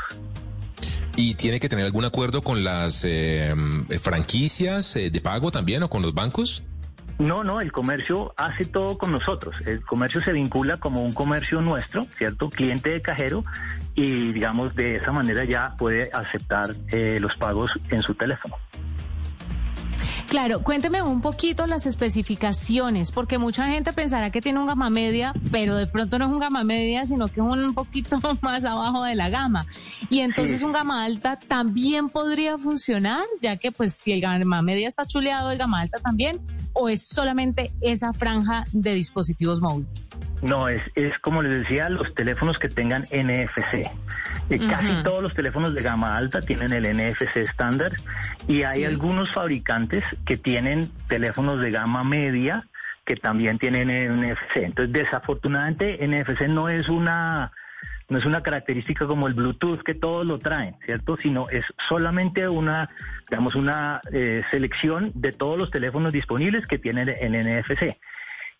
¿Y 1.16 1.34
tiene 1.34 1.60
que 1.60 1.68
tener 1.68 1.84
algún 1.84 2.04
acuerdo 2.04 2.42
con 2.42 2.64
las 2.64 3.04
eh, 3.04 3.54
franquicias 4.00 4.96
eh, 4.96 5.10
de 5.10 5.20
pago 5.20 5.50
también 5.52 5.82
o 5.84 5.88
con 5.88 6.02
los 6.02 6.12
bancos? 6.12 6.64
No, 7.18 7.44
no, 7.44 7.60
el 7.60 7.70
comercio 7.70 8.34
hace 8.36 8.64
todo 8.64 8.98
con 8.98 9.12
nosotros. 9.12 9.54
El 9.66 9.82
comercio 9.82 10.20
se 10.20 10.32
vincula 10.32 10.78
como 10.78 11.02
un 11.02 11.12
comercio 11.12 11.60
nuestro, 11.62 12.06
¿cierto? 12.18 12.50
Cliente 12.50 12.90
de 12.90 13.02
cajero 13.02 13.44
y 13.94 14.32
digamos 14.32 14.74
de 14.74 14.96
esa 14.96 15.12
manera 15.12 15.44
ya 15.44 15.76
puede 15.78 16.10
aceptar 16.12 16.74
eh, 16.90 17.18
los 17.20 17.36
pagos 17.36 17.72
en 17.90 18.02
su 18.02 18.14
teléfono. 18.14 18.56
Claro, 20.28 20.62
cuénteme 20.62 21.02
un 21.02 21.20
poquito 21.20 21.66
las 21.66 21.86
especificaciones, 21.86 23.12
porque 23.12 23.38
mucha 23.38 23.68
gente 23.68 23.92
pensará 23.92 24.30
que 24.30 24.40
tiene 24.40 24.58
un 24.58 24.66
gama 24.66 24.90
media, 24.90 25.32
pero 25.52 25.76
de 25.76 25.86
pronto 25.86 26.18
no 26.18 26.26
es 26.26 26.30
un 26.30 26.38
gama 26.38 26.64
media, 26.64 27.06
sino 27.06 27.28
que 27.28 27.40
es 27.40 27.46
un 27.46 27.74
poquito 27.74 28.18
más 28.40 28.64
abajo 28.64 29.04
de 29.04 29.14
la 29.14 29.28
gama. 29.28 29.66
Y 30.10 30.20
entonces 30.20 30.62
un 30.62 30.72
gama 30.72 31.04
alta 31.04 31.38
también 31.38 32.08
podría 32.08 32.58
funcionar, 32.58 33.24
ya 33.40 33.56
que 33.56 33.70
pues 33.70 33.94
si 33.94 34.12
el 34.12 34.20
gama 34.20 34.62
media 34.62 34.88
está 34.88 35.06
chuleado, 35.06 35.50
el 35.50 35.58
gama 35.58 35.80
alta 35.80 36.00
también, 36.00 36.40
o 36.72 36.88
es 36.88 37.06
solamente 37.06 37.70
esa 37.80 38.12
franja 38.12 38.64
de 38.72 38.94
dispositivos 38.94 39.60
móviles. 39.60 40.08
No, 40.42 40.68
es, 40.68 40.82
es 40.94 41.18
como 41.20 41.42
les 41.42 41.54
decía, 41.54 41.88
los 41.88 42.12
teléfonos 42.14 42.58
que 42.58 42.68
tengan 42.68 43.04
NFC. 43.04 43.88
Eh, 44.50 44.58
casi 44.68 45.02
todos 45.02 45.22
los 45.22 45.32
teléfonos 45.32 45.72
de 45.72 45.80
gama 45.80 46.14
alta 46.14 46.42
tienen 46.42 46.72
el 46.72 46.84
NFC 46.84 47.34
estándar 47.36 47.92
y 48.46 48.62
hay 48.62 48.84
algunos 48.84 49.32
fabricantes 49.32 50.04
que 50.26 50.36
tienen 50.36 50.90
teléfonos 51.08 51.60
de 51.60 51.70
gama 51.70 52.04
media 52.04 52.66
que 53.04 53.16
también 53.16 53.58
tienen 53.58 53.88
NFC. 53.88 54.56
Entonces, 54.56 54.92
desafortunadamente, 54.92 55.98
NFC 56.06 56.48
no 56.48 56.68
es 56.68 56.88
una 56.88 57.52
no 58.08 58.18
es 58.18 58.26
una 58.26 58.42
característica 58.42 59.06
como 59.06 59.26
el 59.28 59.34
Bluetooth 59.34 59.82
que 59.82 59.94
todos 59.94 60.26
lo 60.26 60.38
traen, 60.38 60.76
¿cierto? 60.84 61.16
Sino 61.16 61.48
es 61.50 61.64
solamente 61.88 62.46
una, 62.48 62.90
digamos, 63.30 63.54
una 63.54 64.00
eh, 64.12 64.42
selección 64.50 65.10
de 65.14 65.32
todos 65.32 65.58
los 65.58 65.70
teléfonos 65.70 66.12
disponibles 66.12 66.66
que 66.66 66.78
tienen 66.78 67.08
el 67.08 67.32
NFC. 67.32 67.96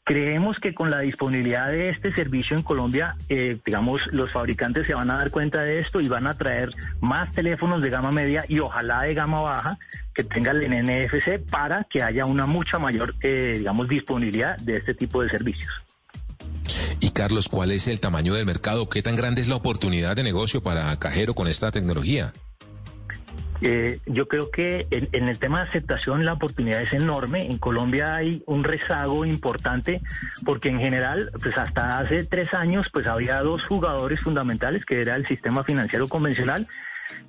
Creemos 0.05 0.59
que 0.59 0.75
con 0.75 0.91
la 0.91 1.01
disponibilidad 1.01 1.69
de 1.69 1.89
este 1.89 2.15
servicio 2.15 2.55
en 2.55 2.63
Colombia, 2.63 3.17
eh, 3.31 3.59
digamos, 3.65 4.07
los 4.13 4.31
fabricantes 4.31 4.87
se 4.87 4.93
van 4.93 5.11
a 5.11 5.17
dar 5.17 5.31
cuenta 5.31 5.63
de 5.63 5.79
esto 5.79 5.99
y 6.03 6.09
van 6.09 6.27
a 6.27 6.35
traer 6.35 6.69
más 7.01 7.33
teléfonos 7.33 7.81
de 7.81 7.89
gama 7.89 8.11
media 8.11 8.45
y 8.47 8.59
ojalá 8.59 9.03
de 9.03 9.15
gama 9.15 9.41
baja 9.41 9.79
que 10.15 10.23
tengan 10.23 10.63
el 10.63 10.85
NFC 10.85 11.39
para 11.51 11.85
que 11.85 12.03
haya 12.03 12.27
una 12.27 12.45
mucha 12.45 12.79
mayor, 12.79 13.15
eh, 13.23 13.55
digamos, 13.57 13.89
disponibilidad 13.89 14.59
de 14.59 14.77
este 14.77 14.93
tipo 14.93 15.23
de 15.23 15.31
servicios. 15.31 15.73
Y 17.01 17.11
Carlos, 17.11 17.49
¿cuál 17.49 17.71
es 17.71 17.89
el 17.89 17.99
tamaño 17.99 18.35
del 18.35 18.45
mercado? 18.45 18.91
¿Qué 18.91 19.03
tan 19.03 19.17
grande 19.17 19.41
es 19.41 19.49
la 19.49 19.57
oportunidad 19.57 20.17
de 20.17 20.23
negocio 20.23 20.63
para 20.63 20.95
Cajero 20.99 21.35
con 21.35 21.49
esta 21.49 21.71
tecnología? 21.71 22.35
Eh, 23.67 23.99
yo 24.05 24.29
creo 24.29 24.51
que 24.51 24.87
en, 24.91 25.27
el 25.27 25.39
tema 25.39 25.63
de 25.63 25.69
aceptación 25.69 26.27
la 26.27 26.35
oportunidad 26.35 26.83
es 26.83 26.93
enorme. 26.93 27.47
En 27.47 27.57
Colombia 27.57 28.15
hay 28.15 28.43
un 28.45 28.63
rezago 28.63 29.25
importante 29.25 30.03
porque 30.45 30.69
en 30.69 30.81
general, 30.81 31.31
pues 31.43 31.57
hasta 31.57 31.99
hace 31.99 32.27
tres 32.27 32.53
años, 32.53 32.89
pues 32.93 33.07
había 33.07 33.41
dos 33.41 33.65
jugadores 33.65 34.21
fundamentales 34.21 34.85
que 34.85 35.01
era 35.01 35.17
el 35.17 35.27
sistema 35.27 35.65
financiero 35.65 36.09
convencional, 36.09 36.69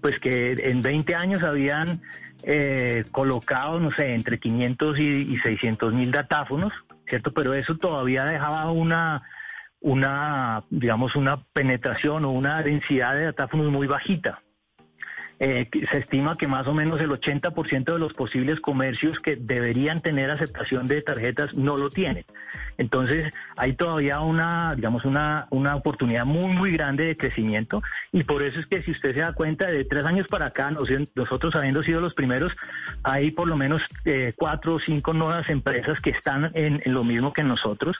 pues 0.02 0.20
que 0.20 0.58
en 0.60 0.82
20 0.82 1.16
años 1.16 1.42
habían 1.42 2.02
eh, 2.44 3.06
colocado, 3.12 3.80
no 3.80 3.94
sé, 3.94 4.14
entre 4.14 4.38
500 4.38 5.00
y, 5.00 5.04
y 5.04 5.38
600 5.40 5.94
mil 5.94 6.12
datáfonos, 6.12 6.74
¿cierto? 7.08 7.32
Pero 7.32 7.54
eso 7.54 7.78
todavía 7.78 8.26
dejaba 8.26 8.70
una 8.72 9.24
una, 9.80 10.64
digamos, 10.72 11.16
una 11.16 11.44
penetración 11.54 12.26
o 12.26 12.32
una 12.32 12.64
densidad 12.64 13.14
de 13.14 13.26
datáfonos 13.26 13.72
muy 13.72 13.86
bajita. 13.86 14.42
Eh, 15.48 15.70
se 15.92 16.00
estima 16.00 16.36
que 16.38 16.48
más 16.48 16.66
o 16.66 16.74
menos 16.74 17.00
el 17.02 17.12
80% 17.12 17.94
de 17.94 18.00
los 18.00 18.16
posibles 18.16 18.60
comercios 18.60 19.20
que 19.20 19.36
deberían 19.36 20.02
tener 20.02 20.32
aceptación 20.32 20.88
de 20.88 21.04
tarjetas 21.04 21.54
no 21.54 21.78
lo 21.78 21.92
tienen. 21.92 22.26
Entonces, 22.80 23.32
hay 23.56 23.74
todavía 23.74 24.22
una, 24.22 24.74
digamos, 24.74 25.06
una, 25.06 25.46
una 25.52 25.76
oportunidad 25.76 26.26
muy, 26.26 26.52
muy 26.52 26.72
grande 26.72 27.06
de 27.06 27.16
crecimiento 27.16 27.84
y 28.12 28.24
por 28.24 28.42
eso 28.42 28.60
es 28.60 28.66
que 28.66 28.82
si 28.82 28.90
usted 28.90 29.14
se 29.14 29.20
da 29.20 29.34
cuenta, 29.34 29.68
de 29.68 29.86
tres 29.86 30.04
años 30.06 30.26
para 30.28 30.48
acá, 30.48 30.72
nosotros 31.14 31.56
habiendo 31.56 31.84
sido 31.84 32.02
los 32.02 32.16
primeros, 32.16 32.52
hay 33.04 33.30
por 33.30 33.48
lo 33.48 33.56
menos 33.56 33.84
eh, 34.04 34.34
cuatro 34.36 34.74
o 34.74 34.80
cinco 34.80 35.14
nuevas 35.14 35.48
empresas 35.50 36.02
que 36.02 36.10
están 36.10 36.50
en 36.56 36.82
lo 36.86 37.04
mismo 37.04 37.34
que 37.34 37.44
nosotros 37.44 37.96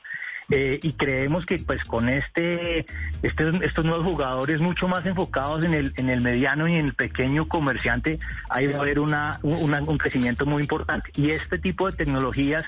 eh, 0.52 0.80
y 0.82 0.94
creemos 0.94 1.46
que 1.46 1.58
pues 1.60 1.84
con 1.84 2.08
este, 2.08 2.86
este, 3.24 3.66
estos 3.66 3.86
nuevos 3.86 4.06
jugadores 4.06 4.62
mucho 4.62 4.88
más 4.88 5.06
enfocados 5.06 5.64
en 5.64 5.74
el, 5.74 5.94
en 5.98 6.10
el 6.10 6.22
mediano 6.22 6.68
y 6.68 6.76
en 6.76 6.88
el 6.88 6.94
pequeño 6.94 7.48
comerciante, 7.48 8.20
ahí 8.50 8.68
va 8.68 8.78
a 8.78 8.82
haber 8.82 9.00
una, 9.00 9.40
un 9.42 9.98
crecimiento 9.98 10.46
muy 10.46 10.62
importante. 10.62 11.12
Y 11.16 11.32
este 11.32 11.58
tipo 11.58 11.90
de 11.90 11.98
tecnologías 11.98 12.66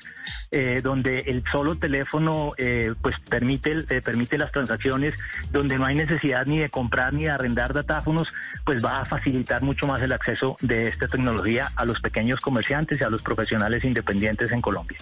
eh, 0.52 0.82
donde 0.82 1.20
el 1.20 1.44
solo 1.52 1.76
teléfono 1.76 2.54
eh, 2.58 2.94
pues 3.02 3.16
permite, 3.30 3.84
permite 4.02 4.38
las 4.38 4.52
transacciones, 4.52 5.14
donde 5.52 5.78
no 5.78 5.86
hay 5.86 5.96
necesidad 5.96 6.46
ni 6.46 6.60
de 6.60 6.70
comprar 6.70 7.14
ni 7.14 7.24
de 7.24 7.32
arrendar 7.32 7.74
datáfonos, 7.74 8.34
pues 8.66 8.84
va 8.84 9.02
a 9.02 9.06
facilitar 9.06 9.62
mucho 9.62 9.88
más 9.88 10.02
el 10.02 10.12
acceso 10.12 10.58
de 10.62 10.88
esta 10.88 11.08
tecnología 11.08 11.70
a 11.76 11.86
los 11.86 12.00
pequeños 12.02 12.40
comerciantes 12.40 13.00
y 13.00 13.04
a 13.04 13.10
los 13.10 13.22
profesionales 13.22 13.84
independientes 13.84 14.52
en 14.52 14.62
Colombia. 14.62 14.98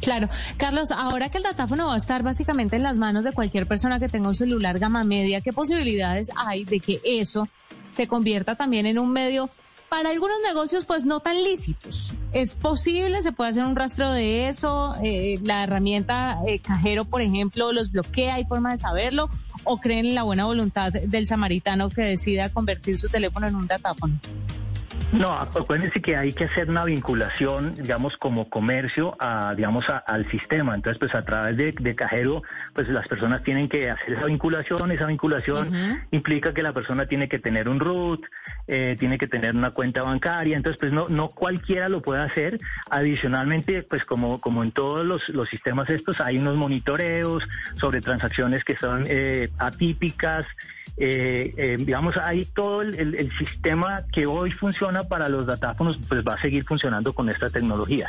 Claro. 0.00 0.28
Carlos, 0.56 0.92
ahora 0.92 1.28
que 1.28 1.38
el 1.38 1.44
datáfono 1.44 1.88
va 1.88 1.94
a 1.94 1.98
estar 1.98 2.22
básicamente 2.22 2.76
en 2.76 2.82
las 2.82 2.98
manos 2.98 3.24
de 3.24 3.32
cualquier 3.32 3.66
persona 3.66 4.00
que 4.00 4.08
tenga 4.08 4.28
un 4.28 4.34
celular 4.34 4.78
gama 4.78 5.04
media, 5.04 5.40
¿qué 5.40 5.52
posibilidades 5.52 6.30
hay 6.36 6.64
de 6.64 6.80
que 6.80 7.00
eso 7.04 7.48
se 7.90 8.06
convierta 8.06 8.54
también 8.54 8.86
en 8.86 8.98
un 8.98 9.12
medio 9.12 9.50
para 9.90 10.10
algunos 10.10 10.36
negocios 10.46 10.84
pues 10.86 11.04
no 11.04 11.20
tan 11.20 11.36
lícitos? 11.42 12.12
¿Es 12.32 12.54
posible? 12.54 13.20
¿Se 13.22 13.32
puede 13.32 13.50
hacer 13.50 13.64
un 13.64 13.76
rastro 13.76 14.10
de 14.10 14.48
eso? 14.48 14.94
Eh, 15.02 15.38
¿La 15.42 15.64
herramienta 15.64 16.38
eh, 16.46 16.60
cajero, 16.60 17.04
por 17.04 17.20
ejemplo, 17.20 17.72
los 17.72 17.90
bloquea? 17.90 18.36
¿Hay 18.36 18.44
forma 18.44 18.70
de 18.70 18.78
saberlo? 18.78 19.28
¿O 19.64 19.78
creen 19.78 20.06
en 20.06 20.14
la 20.14 20.22
buena 20.22 20.46
voluntad 20.46 20.92
del 20.92 21.26
samaritano 21.26 21.90
que 21.90 22.02
decida 22.02 22.48
convertir 22.50 22.98
su 22.98 23.08
teléfono 23.08 23.48
en 23.48 23.56
un 23.56 23.66
datáfono? 23.66 24.18
No, 25.12 25.32
acuérdense 25.32 26.00
que 26.00 26.16
hay 26.16 26.32
que 26.32 26.44
hacer 26.44 26.70
una 26.70 26.84
vinculación, 26.84 27.74
digamos, 27.74 28.16
como 28.16 28.48
comercio, 28.48 29.16
a, 29.18 29.54
digamos, 29.56 29.84
al 29.88 30.30
sistema. 30.30 30.74
Entonces, 30.74 30.98
pues 30.98 31.14
a 31.14 31.22
través 31.24 31.56
de, 31.56 31.94
cajero, 31.94 32.42
pues 32.74 32.88
las 32.88 33.08
personas 33.08 33.42
tienen 33.42 33.68
que 33.68 33.90
hacer 33.90 34.14
esa 34.14 34.26
vinculación. 34.26 34.90
Esa 34.92 35.06
vinculación 35.06 36.00
implica 36.10 36.54
que 36.54 36.62
la 36.62 36.72
persona 36.72 37.06
tiene 37.06 37.28
que 37.28 37.38
tener 37.38 37.68
un 37.68 37.80
root, 37.80 38.24
eh, 38.68 38.96
tiene 38.98 39.18
que 39.18 39.26
tener 39.26 39.54
una 39.54 39.72
cuenta 39.72 40.02
bancaria. 40.02 40.56
Entonces, 40.56 40.78
pues 40.78 40.92
no, 40.92 41.08
no 41.08 41.28
cualquiera 41.28 41.88
lo 41.88 42.02
puede 42.02 42.22
hacer. 42.22 42.58
Adicionalmente, 42.90 43.82
pues 43.82 44.04
como, 44.04 44.40
como 44.40 44.62
en 44.62 44.70
todos 44.72 45.04
los, 45.04 45.28
los 45.28 45.48
sistemas 45.48 45.90
estos, 45.90 46.20
hay 46.20 46.38
unos 46.38 46.56
monitoreos 46.56 47.42
sobre 47.74 48.00
transacciones 48.00 48.64
que 48.64 48.76
son 48.76 49.04
eh, 49.08 49.50
atípicas. 49.58 50.46
Eh, 51.02 51.54
eh, 51.56 51.76
digamos, 51.78 52.18
hay 52.18 52.44
todo 52.44 52.82
el, 52.82 53.30
sistema 53.38 54.04
que 54.12 54.26
hoy 54.26 54.50
funciona 54.50 54.79
para 55.08 55.28
los 55.28 55.46
datáfonos, 55.46 55.98
pues 56.08 56.22
va 56.26 56.34
a 56.34 56.40
seguir 56.40 56.64
funcionando 56.64 57.12
con 57.12 57.28
esta 57.28 57.50
tecnología. 57.50 58.08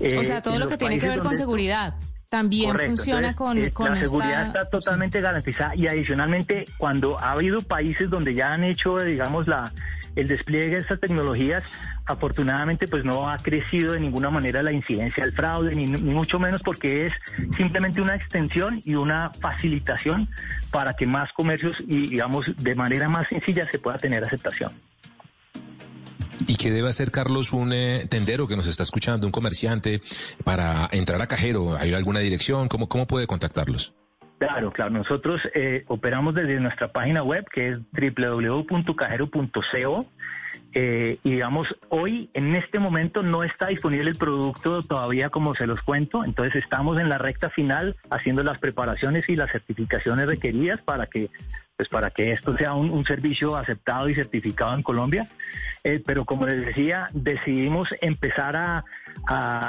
o 0.00 0.24
sea, 0.24 0.42
todo 0.42 0.58
lo 0.58 0.68
que 0.68 0.78
tiene 0.78 0.98
que 0.98 1.08
ver 1.08 1.20
con 1.20 1.34
seguridad. 1.34 1.94
También 2.28 2.76
funciona 2.76 3.36
con, 3.36 3.60
La 3.60 3.96
seguridad 4.00 4.46
está 4.48 4.68
totalmente 4.68 5.20
garantizada 5.20 5.76
y 5.76 5.86
adicionalmente 5.86 6.64
cuando 6.78 7.18
ha 7.20 7.30
habido 7.30 7.60
países 7.60 8.10
donde 8.10 8.34
ya 8.34 8.52
han 8.52 8.64
hecho, 8.64 8.98
digamos, 8.98 9.46
la 9.46 9.72
el 10.16 10.28
despliegue 10.28 10.76
de 10.76 10.78
estas 10.78 11.00
tecnologías, 11.00 11.64
afortunadamente, 12.06 12.86
pues 12.86 13.04
no 13.04 13.28
ha 13.28 13.36
crecido 13.38 13.94
de 13.94 14.00
ninguna 14.00 14.30
manera 14.30 14.62
la 14.62 14.72
incidencia 14.72 15.24
del 15.24 15.32
fraude, 15.32 15.74
ni, 15.74 15.86
mucho 15.86 16.38
menos 16.38 16.62
porque 16.62 17.06
es 17.06 17.12
simplemente 17.56 18.00
una 18.00 18.14
extensión 18.14 18.80
y 18.84 18.94
una 18.94 19.30
facilitación 19.40 20.28
para 20.70 20.94
que 20.94 21.06
más 21.06 21.32
comercios 21.32 21.76
y, 21.86 22.08
digamos, 22.08 22.50
de 22.56 22.74
manera 22.74 23.08
más 23.08 23.28
sencilla 23.28 23.64
se 23.64 23.78
pueda 23.78 23.98
tener 23.98 24.24
aceptación. 24.24 24.72
¿Y 26.46 26.56
qué 26.56 26.70
debe 26.70 26.88
hacer, 26.88 27.10
Carlos, 27.10 27.52
un 27.52 27.72
eh, 27.72 28.06
tendero 28.08 28.46
que 28.46 28.56
nos 28.56 28.66
está 28.66 28.82
escuchando, 28.82 29.26
un 29.26 29.32
comerciante, 29.32 30.02
para 30.44 30.88
entrar 30.92 31.20
a 31.22 31.26
cajero? 31.26 31.76
¿Hay 31.76 31.94
alguna 31.94 32.20
dirección? 32.20 32.68
¿Cómo, 32.68 32.88
cómo 32.88 33.06
puede 33.06 33.26
contactarlos? 33.26 33.94
Claro, 34.38 34.72
claro. 34.72 34.90
Nosotros 34.90 35.40
eh, 35.54 35.84
operamos 35.88 36.34
desde 36.34 36.60
nuestra 36.60 36.88
página 36.88 37.22
web 37.22 37.44
que 37.52 37.70
es 37.70 37.78
www.cajero.co. 37.92 40.06
Eh, 40.76 41.20
y 41.22 41.30
digamos, 41.30 41.68
hoy 41.88 42.30
en 42.34 42.56
este 42.56 42.80
momento 42.80 43.22
no 43.22 43.44
está 43.44 43.68
disponible 43.68 44.10
el 44.10 44.16
producto 44.16 44.82
todavía 44.82 45.30
como 45.30 45.54
se 45.54 45.68
los 45.68 45.80
cuento, 45.82 46.24
entonces 46.24 46.64
estamos 46.64 46.98
en 46.98 47.08
la 47.08 47.16
recta 47.16 47.48
final 47.50 47.94
haciendo 48.10 48.42
las 48.42 48.58
preparaciones 48.58 49.24
y 49.28 49.36
las 49.36 49.52
certificaciones 49.52 50.26
requeridas 50.26 50.82
para 50.82 51.06
que 51.06 51.30
pues 51.76 51.88
para 51.88 52.10
que 52.10 52.32
esto 52.32 52.56
sea 52.56 52.74
un, 52.74 53.04
servicio 53.04 53.56
aceptado 53.56 54.08
y 54.08 54.14
certificado 54.14 54.74
en 54.74 54.82
Colombia. 54.82 55.28
Eh, 55.82 56.02
pero 56.04 56.24
como 56.24 56.46
les 56.46 56.64
decía, 56.64 57.08
decidimos 57.12 57.90
empezar 58.00 58.56
a, 58.56 58.84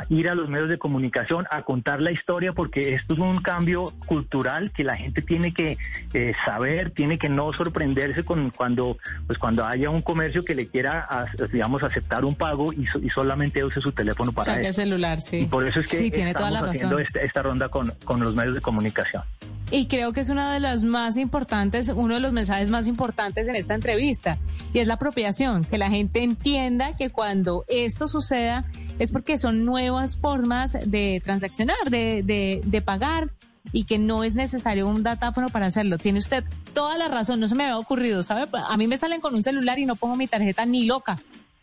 ir 0.09 0.29
a 0.29 0.35
los 0.35 0.49
medios 0.49 0.69
de 0.69 0.77
comunicación, 0.77 1.45
a 1.51 1.63
contar 1.63 2.01
la 2.01 2.11
historia, 2.11 2.53
porque 2.53 2.95
esto 2.95 3.13
es 3.13 3.19
un 3.19 3.41
cambio 3.41 3.93
cultural 4.05 4.71
que 4.71 4.83
la 4.83 4.95
gente 4.95 5.21
tiene 5.21 5.53
que 5.53 5.77
eh, 6.13 6.33
saber, 6.45 6.91
tiene 6.91 7.17
que 7.17 7.29
no 7.29 7.51
sorprenderse 7.53 8.23
con 8.23 8.49
cuando, 8.51 8.97
pues 9.27 9.37
cuando 9.37 9.65
haya 9.65 9.89
un 9.89 10.01
comercio 10.01 10.43
que 10.45 10.55
le 10.55 10.67
quiera, 10.67 11.27
digamos, 11.51 11.83
aceptar 11.83 12.23
un 12.23 12.35
pago 12.35 12.71
y, 12.71 12.85
solamente 13.13 13.63
use 13.63 13.81
su 13.81 13.91
teléfono 13.91 14.31
para 14.31 14.45
Saque 14.45 14.67
el 14.67 14.73
celular, 14.73 15.21
sí. 15.21 15.37
Y 15.41 15.45
por 15.45 15.67
eso 15.67 15.79
es 15.79 15.87
que 15.87 16.07
estamos 16.07 16.69
haciendo 16.69 16.99
esta, 16.99 17.19
esta, 17.21 17.41
ronda 17.41 17.69
con, 17.69 17.91
con 18.03 18.19
los 18.21 18.35
medios 18.35 18.55
de 18.55 18.61
comunicación. 18.61 19.23
Y 19.71 19.87
creo 19.87 20.13
que 20.13 20.21
es 20.21 20.29
una 20.29 20.53
de 20.53 20.59
las 20.59 20.83
más 20.83 21.17
importantes, 21.17 21.89
uno 21.89 22.13
de 22.13 22.19
los 22.19 22.31
mensajes 22.31 22.69
más 22.69 22.87
importantes 22.87 23.47
en 23.47 23.55
esta 23.55 23.73
entrevista, 23.73 24.37
y 24.73 24.79
es 24.79 24.87
la 24.87 24.93
apropiación, 24.95 25.65
que 25.65 25.77
la 25.77 25.89
gente 25.89 26.23
entienda 26.23 26.95
que 26.95 27.09
cuando 27.09 27.65
esto 27.67 28.07
suceda 28.07 28.65
es 28.99 29.11
porque 29.11 29.37
son 29.37 29.65
nuevas 29.65 30.17
formas 30.17 30.77
de 30.85 31.21
transaccionar, 31.23 31.89
de, 31.89 32.21
de, 32.23 32.61
de 32.63 32.81
pagar, 32.81 33.31
y 33.71 33.85
que 33.85 33.97
no 33.97 34.23
es 34.23 34.35
necesario 34.35 34.87
un 34.87 35.03
datáfono 35.03 35.49
para 35.49 35.65
hacerlo. 35.65 35.97
Tiene 35.97 36.19
usted 36.19 36.43
toda 36.73 36.97
la 36.97 37.07
razón, 37.07 37.39
no 37.39 37.47
se 37.47 37.55
me 37.55 37.63
había 37.63 37.77
ocurrido, 37.77 38.23
¿sabe? 38.23 38.47
A 38.53 38.77
mí 38.77 38.87
me 38.87 38.97
salen 38.97 39.19
con 39.19 39.33
un 39.35 39.43
celular 39.43 39.79
y 39.79 39.85
no 39.85 39.95
pongo 39.95 40.15
mi 40.15 40.27
tarjeta 40.27 40.65
ni 40.65 40.85
loca. 40.85 41.17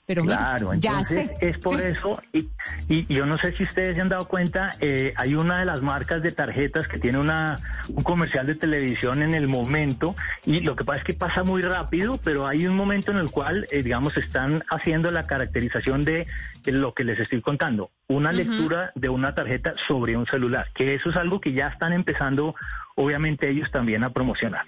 Pero 0.04 0.24
claro, 0.24 0.72
entonces 0.72 1.30
es 1.40 1.58
por 1.58 1.80
eso, 1.80 2.20
y, 2.32 2.48
y, 2.88 3.06
yo 3.06 3.24
no 3.24 3.38
sé 3.38 3.52
si 3.52 3.62
ustedes 3.62 3.94
se 3.94 4.02
han 4.02 4.08
dado 4.08 4.26
cuenta, 4.26 4.74
eh, 4.80 5.14
hay 5.16 5.36
una 5.36 5.60
de 5.60 5.64
las 5.64 5.80
marcas 5.80 6.22
de 6.22 6.32
tarjetas 6.32 6.88
que 6.88 6.98
tiene 6.98 7.18
una, 7.18 7.56
un 7.88 8.02
comercial 8.02 8.48
de 8.48 8.56
televisión 8.56 9.22
en 9.22 9.32
el 9.36 9.46
momento, 9.46 10.16
y 10.44 10.58
lo 10.58 10.74
que 10.74 10.84
pasa 10.84 10.98
es 10.98 11.04
que 11.04 11.14
pasa 11.14 11.44
muy 11.44 11.62
rápido, 11.62 12.18
pero 12.18 12.48
hay 12.48 12.66
un 12.66 12.74
momento 12.74 13.12
en 13.12 13.18
el 13.18 13.30
cual, 13.30 13.68
eh, 13.70 13.84
digamos, 13.84 14.16
están 14.16 14.64
haciendo 14.70 15.08
la 15.12 15.22
caracterización 15.22 16.04
de, 16.04 16.26
lo 16.64 16.94
que 16.94 17.04
les 17.04 17.20
estoy 17.20 17.40
contando, 17.40 17.92
una 18.08 18.32
lectura 18.32 18.90
de 18.96 19.08
una 19.08 19.36
tarjeta 19.36 19.74
sobre 19.86 20.16
un 20.16 20.26
celular, 20.26 20.66
que 20.74 20.94
eso 20.94 21.10
es 21.10 21.16
algo 21.16 21.40
que 21.40 21.52
ya 21.52 21.68
están 21.68 21.92
empezando, 21.92 22.56
obviamente, 22.96 23.48
ellos 23.48 23.70
también 23.70 24.02
a 24.02 24.10
promocionar. 24.10 24.64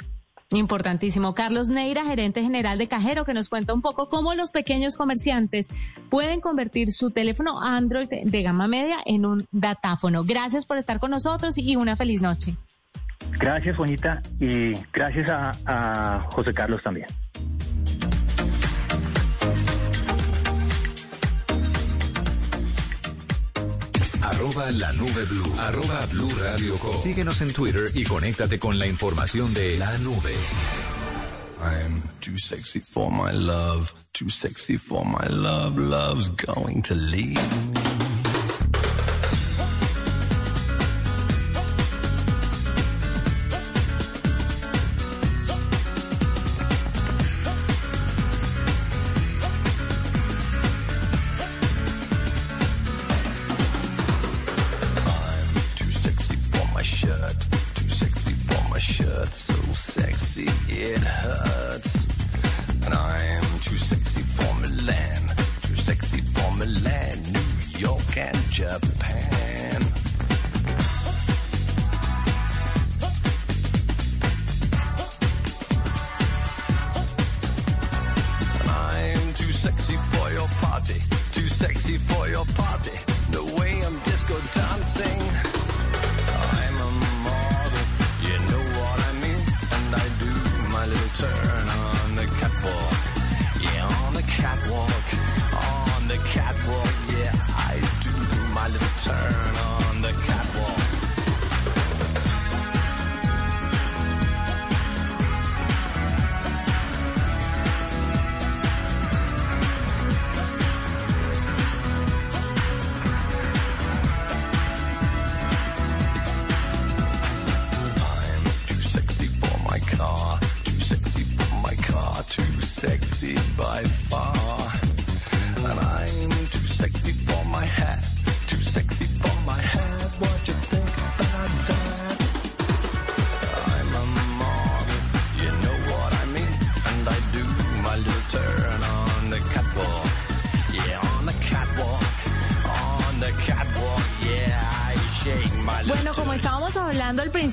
Importantísimo. 0.54 1.34
Carlos 1.34 1.68
Neira, 1.68 2.04
gerente 2.04 2.42
general 2.42 2.78
de 2.78 2.88
Cajero, 2.88 3.24
que 3.24 3.34
nos 3.34 3.48
cuenta 3.48 3.74
un 3.74 3.82
poco 3.82 4.08
cómo 4.08 4.34
los 4.34 4.52
pequeños 4.52 4.96
comerciantes 4.96 5.68
pueden 6.10 6.40
convertir 6.40 6.92
su 6.92 7.10
teléfono 7.10 7.60
Android 7.60 8.08
de 8.08 8.42
gama 8.42 8.68
media 8.68 8.98
en 9.04 9.26
un 9.26 9.46
datáfono. 9.50 10.24
Gracias 10.24 10.66
por 10.66 10.78
estar 10.78 11.00
con 11.00 11.10
nosotros 11.10 11.58
y 11.58 11.76
una 11.76 11.96
feliz 11.96 12.22
noche. 12.22 12.56
Gracias, 13.38 13.76
Juanita, 13.76 14.22
y 14.38 14.74
gracias 14.92 15.28
a, 15.28 15.50
a 15.66 16.20
José 16.30 16.52
Carlos 16.52 16.82
también. 16.82 17.06
Arroba 24.34 24.70
la 24.72 24.92
nube 24.94 25.24
blue. 25.26 25.54
Arroba 25.58 26.06
blue 26.06 26.28
radio 26.40 26.76
Síguenos 26.98 27.40
en 27.40 27.52
Twitter 27.52 27.90
y 27.94 28.02
conéctate 28.02 28.58
con 28.58 28.78
la 28.78 28.86
información 28.86 29.54
de 29.54 29.76
la 29.76 29.96
nube. 29.98 30.34
I'm 31.62 32.02
too 32.20 32.36
sexy 32.36 32.80
for 32.80 33.12
my 33.12 33.30
love. 33.32 33.92
Too 34.12 34.28
sexy 34.28 34.76
for 34.76 35.04
my 35.04 35.28
love. 35.28 35.78
Love's 35.78 36.30
going 36.30 36.82
to 36.82 36.94
leave. 36.94 37.93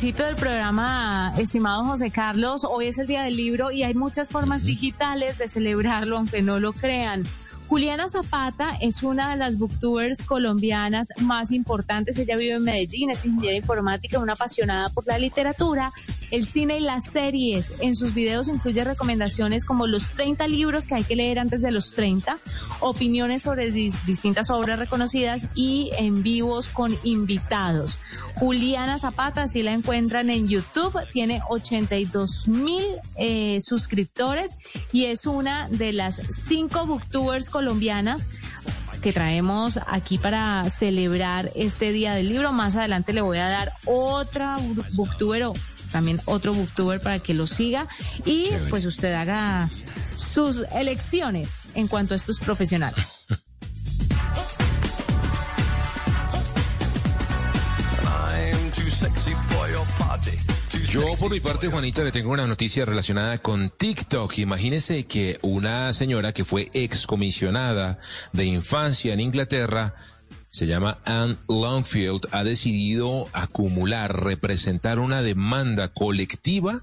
Principio 0.01 0.25
del 0.25 0.35
programa, 0.35 1.31
estimado 1.37 1.85
José 1.85 2.09
Carlos, 2.09 2.65
hoy 2.67 2.87
es 2.87 2.97
el 2.97 3.05
Día 3.05 3.21
del 3.21 3.37
Libro 3.37 3.69
y 3.69 3.83
hay 3.83 3.93
muchas 3.93 4.31
formas 4.31 4.63
digitales 4.63 5.37
de 5.37 5.47
celebrarlo, 5.47 6.17
aunque 6.17 6.41
no 6.41 6.59
lo 6.59 6.73
crean. 6.73 7.23
Juliana 7.67 8.09
Zapata 8.09 8.75
es 8.81 9.03
una 9.03 9.29
de 9.29 9.37
las 9.37 9.59
booktubers 9.59 10.23
colombianas 10.23 11.09
más 11.21 11.51
importantes. 11.51 12.17
Ella 12.17 12.35
vive 12.35 12.55
en 12.55 12.63
Medellín, 12.63 13.11
es 13.11 13.23
ingeniera 13.25 13.55
informática, 13.55 14.17
una 14.17 14.33
apasionada 14.33 14.89
por 14.89 15.05
la 15.05 15.19
literatura, 15.19 15.93
el 16.31 16.47
cine 16.47 16.79
y 16.79 16.81
las 16.81 17.05
series. 17.05 17.75
En 17.79 17.95
sus 17.95 18.15
videos 18.15 18.47
incluye 18.47 18.83
recomendaciones 18.83 19.65
como 19.65 19.85
los 19.85 20.09
30 20.09 20.47
libros 20.47 20.87
que 20.87 20.95
hay 20.95 21.03
que 21.03 21.15
leer 21.15 21.37
antes 21.37 21.61
de 21.61 21.71
los 21.71 21.93
30, 21.93 22.37
opiniones 22.81 23.43
sobre 23.43 23.71
distintas 23.71 24.49
obras 24.49 24.77
reconocidas 24.77 25.47
y 25.55 25.91
en 25.97 26.23
vivos 26.23 26.67
con 26.67 26.95
invitados. 27.03 27.99
Juliana 28.35 28.99
Zapata, 28.99 29.47
si 29.47 29.63
la 29.63 29.71
encuentran 29.71 30.29
en 30.29 30.47
YouTube, 30.47 30.97
tiene 31.11 31.41
82 31.49 32.47
mil 32.47 32.85
eh, 33.15 33.59
suscriptores 33.61 34.57
y 34.91 35.05
es 35.05 35.25
una 35.25 35.69
de 35.69 35.93
las 35.93 36.15
cinco 36.15 36.85
booktubers 36.85 37.49
colombianas 37.49 38.27
que 39.01 39.13
traemos 39.13 39.79
aquí 39.87 40.17
para 40.17 40.69
celebrar 40.69 41.51
este 41.55 41.91
Día 41.91 42.13
del 42.13 42.29
Libro. 42.29 42.51
Más 42.51 42.75
adelante 42.75 43.13
le 43.13 43.21
voy 43.21 43.39
a 43.39 43.49
dar 43.49 43.73
otra 43.85 44.57
booktuber 44.93 45.43
o 45.45 45.53
también 45.91 46.19
otro 46.25 46.53
booktuber 46.53 47.01
para 47.01 47.19
que 47.19 47.33
lo 47.33 47.47
siga 47.47 47.87
y 48.25 48.49
pues 48.69 48.85
usted 48.85 49.13
haga 49.13 49.69
sus 50.21 50.65
elecciones 50.71 51.63
en 51.75 51.87
cuanto 51.87 52.13
a 52.13 52.17
estos 52.17 52.39
profesionales. 52.39 53.25
Yo 60.91 61.15
por 61.17 61.31
mi 61.31 61.39
parte, 61.39 61.69
Juanita, 61.69 62.03
le 62.03 62.11
tengo 62.11 62.31
una 62.31 62.45
noticia 62.45 62.83
relacionada 62.83 63.37
con 63.37 63.69
TikTok. 63.69 64.39
Imagínese 64.39 65.05
que 65.05 65.39
una 65.41 65.93
señora 65.93 66.33
que 66.33 66.43
fue 66.43 66.69
excomisionada 66.73 67.97
de 68.33 68.43
infancia 68.43 69.13
en 69.13 69.21
Inglaterra, 69.21 69.95
se 70.49 70.67
llama 70.67 70.97
Anne 71.05 71.37
Longfield, 71.47 72.27
ha 72.31 72.43
decidido 72.43 73.29
acumular, 73.31 74.21
representar 74.21 74.99
una 74.99 75.21
demanda 75.21 75.87
colectiva 75.87 76.81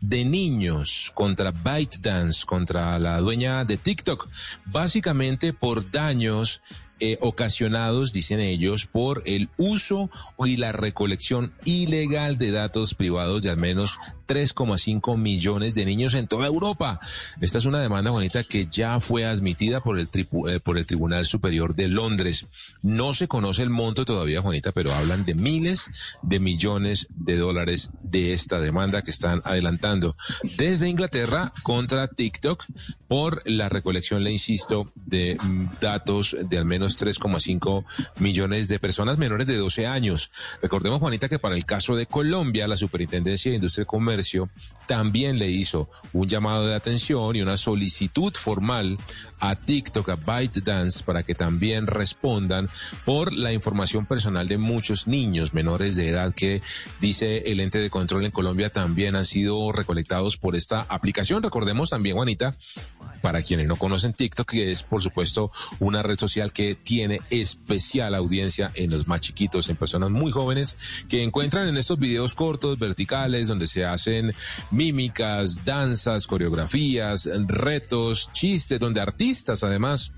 de 0.00 0.24
niños 0.24 1.12
contra 1.14 1.50
ByteDance, 1.50 2.44
contra 2.44 2.98
la 2.98 3.20
dueña 3.20 3.64
de 3.64 3.76
TikTok, 3.76 4.28
básicamente 4.66 5.52
por 5.52 5.90
daños 5.90 6.60
eh, 6.98 7.18
ocasionados, 7.20 8.14
dicen 8.14 8.40
ellos, 8.40 8.86
por 8.86 9.22
el 9.26 9.50
uso 9.58 10.08
y 10.38 10.56
la 10.56 10.72
recolección 10.72 11.52
ilegal 11.66 12.38
de 12.38 12.52
datos 12.52 12.94
privados 12.94 13.42
de 13.42 13.50
al 13.50 13.58
menos 13.58 13.98
3,5 14.26 15.16
millones 15.16 15.74
de 15.74 15.84
niños 15.84 16.14
en 16.14 16.26
toda 16.26 16.46
Europa. 16.46 17.00
Esta 17.40 17.58
es 17.58 17.64
una 17.64 17.80
demanda, 17.80 18.10
bonita 18.10 18.44
que 18.44 18.66
ya 18.66 19.00
fue 19.00 19.24
admitida 19.24 19.82
por 19.82 19.98
el, 19.98 20.08
eh, 20.48 20.60
por 20.62 20.78
el 20.78 20.86
Tribunal 20.86 21.26
Superior 21.26 21.74
de 21.74 21.88
Londres. 21.88 22.46
No 22.82 23.12
se 23.12 23.28
conoce 23.28 23.62
el 23.62 23.70
monto 23.70 24.04
todavía, 24.04 24.42
Juanita, 24.42 24.72
pero 24.72 24.92
hablan 24.92 25.24
de 25.24 25.34
miles 25.34 25.90
de 26.22 26.40
millones 26.40 27.06
de 27.10 27.36
dólares 27.36 27.90
de 28.02 28.32
esta 28.32 28.60
demanda 28.60 29.02
que 29.02 29.10
están 29.10 29.42
adelantando 29.44 30.16
desde 30.56 30.88
Inglaterra 30.88 31.52
contra 31.62 32.08
TikTok 32.08 32.64
por 33.08 33.42
la 33.48 33.68
recolección, 33.68 34.24
le 34.24 34.32
insisto, 34.32 34.90
de 34.94 35.38
datos 35.80 36.36
de 36.48 36.58
al 36.58 36.64
menos 36.64 36.98
3,5 36.98 37.84
millones 38.18 38.68
de 38.68 38.80
personas 38.80 39.18
menores 39.18 39.46
de 39.46 39.56
12 39.56 39.86
años. 39.86 40.30
Recordemos, 40.60 41.00
Juanita, 41.00 41.28
que 41.28 41.38
para 41.38 41.54
el 41.54 41.64
caso 41.64 41.94
de 41.94 42.06
Colombia, 42.06 42.66
la 42.66 42.76
Superintendencia 42.76 43.50
de 43.50 43.56
Industria 43.56 43.84
y 43.84 43.86
Comercio 43.86 44.15
también 44.86 45.38
le 45.38 45.50
hizo 45.50 45.90
un 46.12 46.28
llamado 46.28 46.66
de 46.66 46.74
atención 46.74 47.34
y 47.36 47.42
una 47.42 47.56
solicitud 47.56 48.32
formal 48.34 48.96
a 49.40 49.54
TikTok, 49.54 50.08
a 50.08 50.16
ByteDance, 50.16 51.02
para 51.02 51.22
que 51.22 51.34
también 51.34 51.86
respondan 51.86 52.68
por 53.04 53.32
la 53.32 53.52
información 53.52 54.06
personal 54.06 54.48
de 54.48 54.58
muchos 54.58 55.06
niños 55.06 55.52
menores 55.52 55.96
de 55.96 56.08
edad 56.08 56.32
que, 56.34 56.62
dice 57.00 57.38
el 57.50 57.60
ente 57.60 57.78
de 57.78 57.90
control 57.90 58.24
en 58.24 58.30
Colombia, 58.30 58.70
también 58.70 59.16
han 59.16 59.26
sido 59.26 59.72
recolectados 59.72 60.36
por 60.36 60.56
esta 60.56 60.82
aplicación. 60.82 61.42
Recordemos 61.42 61.90
también, 61.90 62.16
Juanita, 62.16 62.54
para 63.26 63.42
quienes 63.42 63.66
no 63.66 63.74
conocen 63.74 64.12
TikTok, 64.12 64.48
que 64.48 64.70
es 64.70 64.84
por 64.84 65.02
supuesto 65.02 65.50
una 65.80 66.00
red 66.00 66.16
social 66.16 66.52
que 66.52 66.76
tiene 66.76 67.18
especial 67.28 68.14
audiencia 68.14 68.70
en 68.74 68.92
los 68.92 69.08
más 69.08 69.20
chiquitos, 69.20 69.68
en 69.68 69.74
personas 69.74 70.10
muy 70.10 70.30
jóvenes 70.30 70.76
que 71.08 71.24
encuentran 71.24 71.66
en 71.66 71.76
estos 71.76 71.98
videos 71.98 72.36
cortos, 72.36 72.78
verticales, 72.78 73.48
donde 73.48 73.66
se 73.66 73.84
hacen 73.84 74.32
mímicas, 74.70 75.64
danzas, 75.64 76.28
coreografías, 76.28 77.28
retos, 77.48 78.30
chistes, 78.32 78.78
donde 78.78 79.00
artistas 79.00 79.64
además 79.64 80.12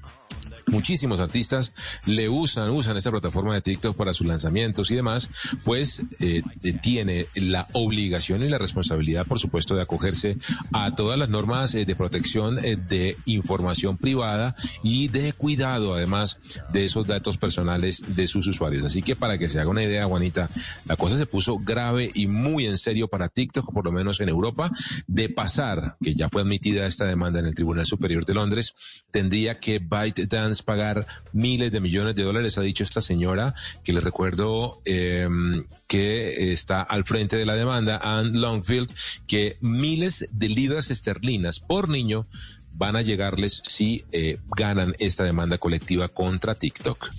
muchísimos 0.69 1.21
artistas 1.21 1.73
le 2.07 2.29
usan, 2.29 2.71
usan 2.71 2.97
esta 2.97 3.11
plataforma 3.11 3.55
de 3.55 3.61
TikTok 3.61 3.97
para 3.97 4.13
sus 4.13 4.27
lanzamientos 4.27 4.91
y 4.91 4.97
demás, 4.97 5.31
pues 5.65 6.03
eh, 6.21 6.43
tiene 6.81 7.27
la 7.35 7.67
obligación 7.73 8.43
y 8.43 8.49
la 8.49 8.59
responsabilidad, 8.59 9.27
por 9.27 9.39
supuesto, 9.39 9.75
de 9.75 9.83
acogerse 9.83 10.39
a 10.73 10.95
todas 10.95 11.19
las 11.19 11.29
normas 11.29 11.75
eh, 11.75 11.85
de 11.85 11.97
protección 11.97 12.65
eh, 12.65 12.77
de 12.77 13.17
información 13.27 13.97
privada 13.97 14.55
y 14.83 15.09
de 15.09 15.33
cuidado, 15.33 15.95
además, 15.95 16.39
de 16.73 16.85
esos 16.85 17.07
datos 17.07 17.37
personales 17.37 18.03
de 18.07 18.27
sus 18.27 18.47
usuarios. 18.47 18.85
Así 18.85 19.03
que 19.03 19.17
para 19.17 19.39
que 19.39 19.49
se 19.49 19.61
haga 19.61 19.71
una 19.71 19.83
idea, 19.83 20.07
Juanita, 20.07 20.49
la 20.87 20.97
cosa 20.97 21.17
se 21.17 21.27
puso 21.27 21.59
grave 21.59 22.11
y 22.15 22.27
muy 22.27 22.67
en 22.67 22.79
serio 22.79 23.09
para 23.09 23.29
TikTok, 23.29 23.73
por 23.73 23.85
lo 23.85 23.93
menos 23.93 24.21
en 24.21 24.29
Europa, 24.29 24.71
de 25.07 25.29
pasar, 25.29 25.97
que 26.03 26.15
ya 26.15 26.29
fue 26.29 26.43
admitida 26.43 26.87
esta 26.87 27.05
demanda 27.05 27.41
en 27.41 27.47
el 27.47 27.55
Tribunal 27.55 27.87
Superior 27.87 28.25
de 28.25 28.35
Londres, 28.35 28.75
tendría 29.11 29.59
que 29.59 29.79
ByteDance 29.79 30.58
pagar 30.63 31.07
miles 31.33 31.73
de 31.73 31.81
millones 31.81 32.15
de 32.15 32.23
dólares, 32.23 32.59
ha 32.59 32.63
dicho 32.63 32.85
esta 32.85 33.01
señora, 33.01 33.55
que 33.85 33.93
le 33.93 34.01
recuerdo 34.01 34.81
em, 34.85 35.65
que 35.87 36.53
está 36.53 36.83
al 36.83 37.05
frente 37.05 37.37
de 37.37 37.47
la 37.47 37.55
demanda, 37.55 38.01
Anne 38.03 38.39
Longfield, 38.39 38.91
que 39.27 39.57
miles 39.61 40.27
de 40.33 40.49
libras 40.49 40.91
esterlinas 40.91 41.61
por 41.61 41.89
niño 41.89 42.27
van 42.73 42.97
a 42.97 43.03
llegarles 43.03 43.61
si 43.69 44.05
eh, 44.13 44.39
ganan 44.57 44.95
esta 44.99 45.25
demanda 45.25 45.59
colectiva 45.59 46.09
contra 46.09 46.55
TikTok. 46.55 47.11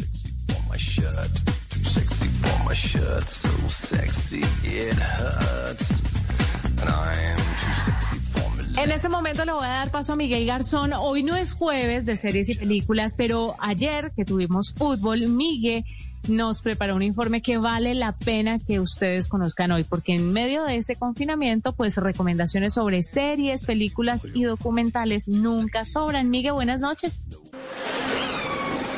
En 8.81 8.93
este 8.93 9.09
momento 9.09 9.43
le 9.43 9.51
voy 9.51 9.65
a 9.65 9.71
dar 9.71 9.91
paso 9.91 10.13
a 10.13 10.15
Miguel 10.15 10.45
Garzón. 10.45 10.93
Hoy 10.93 11.21
no 11.21 11.35
es 11.35 11.51
jueves 11.51 12.05
de 12.05 12.15
series 12.15 12.47
y 12.47 12.55
películas, 12.55 13.13
pero 13.17 13.53
ayer 13.59 14.13
que 14.15 14.23
tuvimos 14.23 14.73
fútbol, 14.73 15.27
Miguel 15.27 15.83
nos 16.29 16.61
preparó 16.61 16.95
un 16.95 17.03
informe 17.03 17.41
que 17.41 17.57
vale 17.57 17.93
la 17.93 18.13
pena 18.13 18.57
que 18.57 18.79
ustedes 18.79 19.27
conozcan 19.27 19.71
hoy, 19.71 19.83
porque 19.83 20.13
en 20.13 20.31
medio 20.31 20.63
de 20.63 20.77
este 20.77 20.95
confinamiento, 20.95 21.73
pues 21.73 21.97
recomendaciones 21.97 22.75
sobre 22.75 23.03
series, 23.03 23.65
películas 23.65 24.25
y 24.33 24.43
documentales 24.43 25.27
nunca 25.27 25.83
sobran. 25.83 26.29
Miguel, 26.29 26.53
buenas 26.53 26.79
noches. 26.79 27.23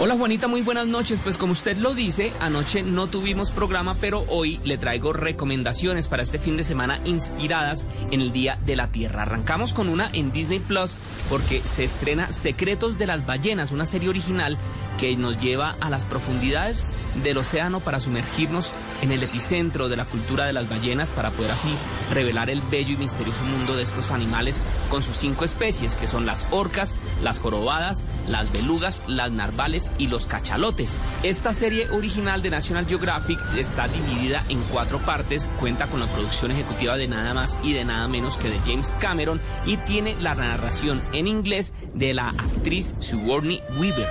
Hola 0.04 0.16
Juanita, 0.16 0.48
muy 0.48 0.62
buenas 0.62 0.88
noches. 0.88 1.20
Pues 1.22 1.38
como 1.38 1.54
usted 1.54 1.78
lo 1.78 1.94
dice, 1.94 2.34
anoche 2.40 2.82
no 2.82 3.06
tuvimos 3.06 3.52
programa, 3.52 3.96
pero 4.02 4.26
hoy 4.30 4.60
le 4.64 4.80
traigo 4.80 5.14
recomendaciones 5.14 6.08
para 6.08 6.24
este 6.24 6.40
fin 6.40 6.58
de 6.58 6.64
semana 6.64 7.00
inspiradas 7.06 7.86
en 8.10 8.20
el 8.20 8.32
Día 8.32 8.58
de 8.66 8.76
la 8.76 8.88
Tierra. 8.88 9.22
Arrancamos 9.22 9.74
con 9.74 9.90
una 9.90 10.10
en 10.12 10.32
Disney 10.32 10.58
Plus 10.58 10.96
porque 11.30 11.62
se 11.62 11.84
estrena 11.84 12.34
Secretos 12.34 12.98
de 12.98 13.06
las 13.06 13.28
Ballenas, 13.28 13.72
una 13.72 13.86
serie 13.86 14.10
original 14.10 14.58
que 14.98 15.16
nos 15.18 15.40
lleva 15.40 15.78
a 15.80 15.92
las 15.92 16.06
profundidades 16.06 16.88
del 17.24 17.38
océano 17.38 17.80
para 17.80 18.00
sumergirnos 18.00 18.74
en 19.02 19.12
el 19.12 19.24
epicentro 19.24 19.90
de 19.90 19.98
la 19.98 20.06
cultura 20.06 20.46
de 20.46 20.54
las 20.54 20.70
ballenas 20.70 21.10
para 21.10 21.32
poder 21.32 21.52
así 21.52 21.74
revelar 22.12 22.50
el 22.50 22.62
bello 22.62 22.94
y 22.94 22.98
misterioso 22.98 23.44
mundo 23.44 23.76
de 23.76 23.84
estos 23.84 24.12
animales 24.12 24.60
con 24.90 25.04
sus 25.04 25.16
cinco 25.16 25.46
especies, 25.46 25.96
que 25.96 26.08
son 26.08 26.26
las 26.26 26.48
orcas, 26.52 26.96
las 27.22 27.40
jorobadas, 27.40 28.06
las 28.28 28.52
belugas, 28.52 29.02
las 29.08 29.32
narvales 29.32 29.92
y 29.98 30.08
los 30.08 30.26
cachalotes. 30.26 31.02
Esta 31.24 31.54
serie 31.54 31.90
original 31.92 32.42
de 32.42 32.50
National 32.50 32.86
Geographic 32.86 33.40
está 33.58 33.88
dividida 33.88 34.44
en 34.50 34.62
cuatro 34.72 35.00
partes, 35.00 35.50
cuenta 35.60 35.88
con 35.88 36.00
la 36.00 36.08
producción 36.08 36.52
ejecutiva 36.52 36.98
de 36.98 37.08
nada 37.08 37.34
más 37.34 37.60
y 37.64 37.74
de 37.74 37.86
nada 37.86 38.08
menos 38.08 38.38
que 38.38 38.50
de 38.50 38.60
James 38.60 38.94
Cameron 39.00 39.42
y 39.66 39.78
tiene 39.78 40.16
la 40.20 40.36
narración 40.36 41.02
en 41.14 41.28
inglés 41.28 41.74
de 41.94 42.14
la 42.14 42.30
actriz 42.30 42.96
Sigourney 43.00 43.62
Weaver. 43.78 44.08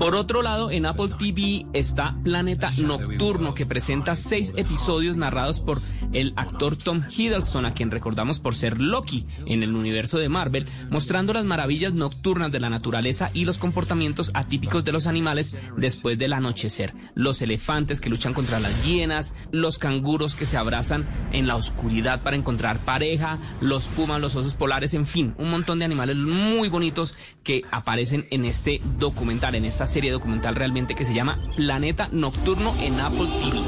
Por 0.00 0.14
otro 0.14 0.40
lado, 0.40 0.70
en 0.70 0.86
Apple 0.86 1.10
TV 1.18 1.66
está 1.74 2.16
Planeta 2.24 2.70
Nocturno, 2.78 3.52
que 3.52 3.66
presenta 3.66 4.16
seis 4.16 4.54
episodios 4.56 5.14
narrados 5.14 5.60
por 5.60 5.76
el 6.14 6.32
actor 6.36 6.74
Tom 6.74 7.02
Hiddleston, 7.14 7.66
a 7.66 7.74
quien 7.74 7.90
recordamos 7.90 8.38
por 8.38 8.54
ser 8.54 8.80
Loki 8.80 9.26
en 9.44 9.62
el 9.62 9.76
universo 9.76 10.18
de 10.18 10.30
Marvel, 10.30 10.66
mostrando 10.88 11.34
las 11.34 11.44
maravillas 11.44 11.92
nocturnas 11.92 12.50
de 12.50 12.60
la 12.60 12.70
naturaleza 12.70 13.30
y 13.34 13.44
los 13.44 13.58
comportamientos 13.58 14.30
atípicos 14.32 14.86
de 14.86 14.92
los 14.92 15.06
animales 15.06 15.54
después 15.76 16.16
del 16.16 16.32
anochecer. 16.32 16.94
Los 17.14 17.42
elefantes 17.42 18.00
que 18.00 18.08
luchan 18.08 18.32
contra 18.32 18.58
las 18.58 18.82
hienas, 18.82 19.34
los 19.52 19.76
canguros 19.76 20.34
que 20.34 20.46
se 20.46 20.56
abrazan 20.56 21.06
en 21.30 21.46
la 21.46 21.56
oscuridad 21.56 22.22
para 22.22 22.36
encontrar 22.36 22.78
pareja, 22.78 23.38
los 23.60 23.84
pumas, 23.84 24.18
los 24.22 24.34
osos 24.34 24.54
polares, 24.54 24.94
en 24.94 25.06
fin, 25.06 25.34
un 25.36 25.50
montón 25.50 25.78
de 25.78 25.84
animales 25.84 26.16
muy 26.16 26.70
bonitos 26.70 27.18
que 27.44 27.64
aparecen 27.70 28.26
en 28.30 28.46
este 28.46 28.80
documental, 28.98 29.54
en 29.54 29.66
esta 29.66 29.89
serie 29.90 30.12
documental 30.12 30.54
realmente 30.54 30.94
que 30.94 31.04
se 31.04 31.12
llama 31.12 31.38
Planeta 31.56 32.08
Nocturno 32.12 32.74
en 32.80 32.98
Apple 33.00 33.28
TV. 33.42 33.60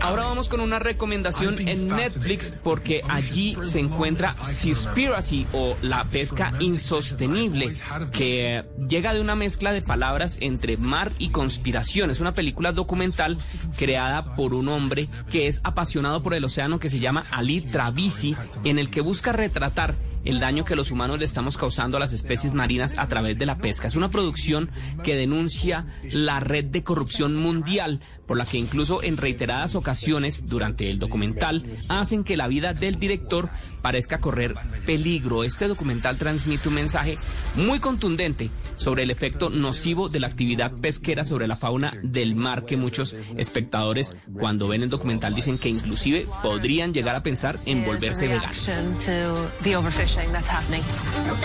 Ahora 0.00 0.24
vamos 0.24 0.48
con 0.48 0.60
una 0.60 0.78
recomendación 0.78 1.56
en 1.66 1.88
Netflix 1.88 2.54
porque 2.62 3.00
allí 3.08 3.56
se 3.62 3.78
encuentra 3.78 4.32
Seaspiracy 4.42 5.46
o 5.52 5.76
la 5.82 6.04
pesca 6.04 6.52
insostenible 6.58 7.72
que 8.12 8.64
llega 8.88 9.14
de 9.14 9.20
una 9.20 9.36
mezcla 9.36 9.72
de 9.72 9.80
palabras 9.80 10.36
entre 10.40 10.76
mar 10.76 11.12
y 11.18 11.30
conspiración. 11.30 12.10
Es 12.10 12.20
una 12.20 12.34
película 12.34 12.72
documental 12.72 13.38
creada 13.76 14.34
por 14.34 14.52
un 14.52 14.68
hombre 14.68 15.08
que 15.30 15.46
es 15.46 15.60
apasionado 15.62 16.22
por 16.22 16.34
el 16.34 16.44
océano 16.44 16.80
que 16.80 16.90
se 16.90 16.98
llama 16.98 17.24
Ali 17.30 17.60
Travisi 17.60 18.36
en 18.64 18.78
el 18.78 18.90
que 18.90 19.00
busca 19.00 19.32
retratar 19.32 19.94
el 20.28 20.40
daño 20.40 20.66
que 20.66 20.76
los 20.76 20.90
humanos 20.90 21.18
le 21.18 21.24
estamos 21.24 21.56
causando 21.56 21.96
a 21.96 22.00
las 22.00 22.12
especies 22.12 22.52
marinas 22.52 22.98
a 22.98 23.08
través 23.08 23.38
de 23.38 23.46
la 23.46 23.56
pesca. 23.56 23.86
Es 23.86 23.96
una 23.96 24.10
producción 24.10 24.70
que 25.02 25.16
denuncia 25.16 25.86
la 26.02 26.38
red 26.38 26.66
de 26.66 26.84
corrupción 26.84 27.34
mundial, 27.34 28.00
por 28.28 28.36
la 28.36 28.44
que 28.44 28.58
incluso 28.58 29.02
en 29.02 29.16
reiteradas 29.16 29.74
ocasiones 29.74 30.46
durante 30.46 30.90
el 30.90 30.98
documental 30.98 31.64
hacen 31.88 32.22
que 32.22 32.36
la 32.36 32.46
vida 32.46 32.74
del 32.74 32.96
director 32.96 33.48
parezca 33.82 34.20
correr 34.20 34.54
peligro. 34.86 35.44
Este 35.44 35.66
documental 35.66 36.18
transmite 36.18 36.68
un 36.68 36.74
mensaje 36.74 37.16
muy 37.56 37.80
contundente 37.80 38.50
sobre 38.76 39.02
el 39.02 39.10
efecto 39.10 39.50
nocivo 39.50 40.08
de 40.08 40.20
la 40.20 40.26
actividad 40.26 40.72
pesquera 40.72 41.24
sobre 41.24 41.48
la 41.48 41.56
fauna 41.56 41.92
del 42.02 42.36
mar 42.36 42.66
que 42.66 42.76
muchos 42.76 43.16
espectadores 43.36 44.14
cuando 44.38 44.68
ven 44.68 44.82
el 44.82 44.90
documental 44.90 45.34
dicen 45.34 45.58
que 45.58 45.70
inclusive 45.70 46.28
podrían 46.42 46.92
llegar 46.92 47.16
a 47.16 47.22
pensar 47.22 47.58
en 47.64 47.84
volverse 47.84 48.28
veganos. 48.28 48.68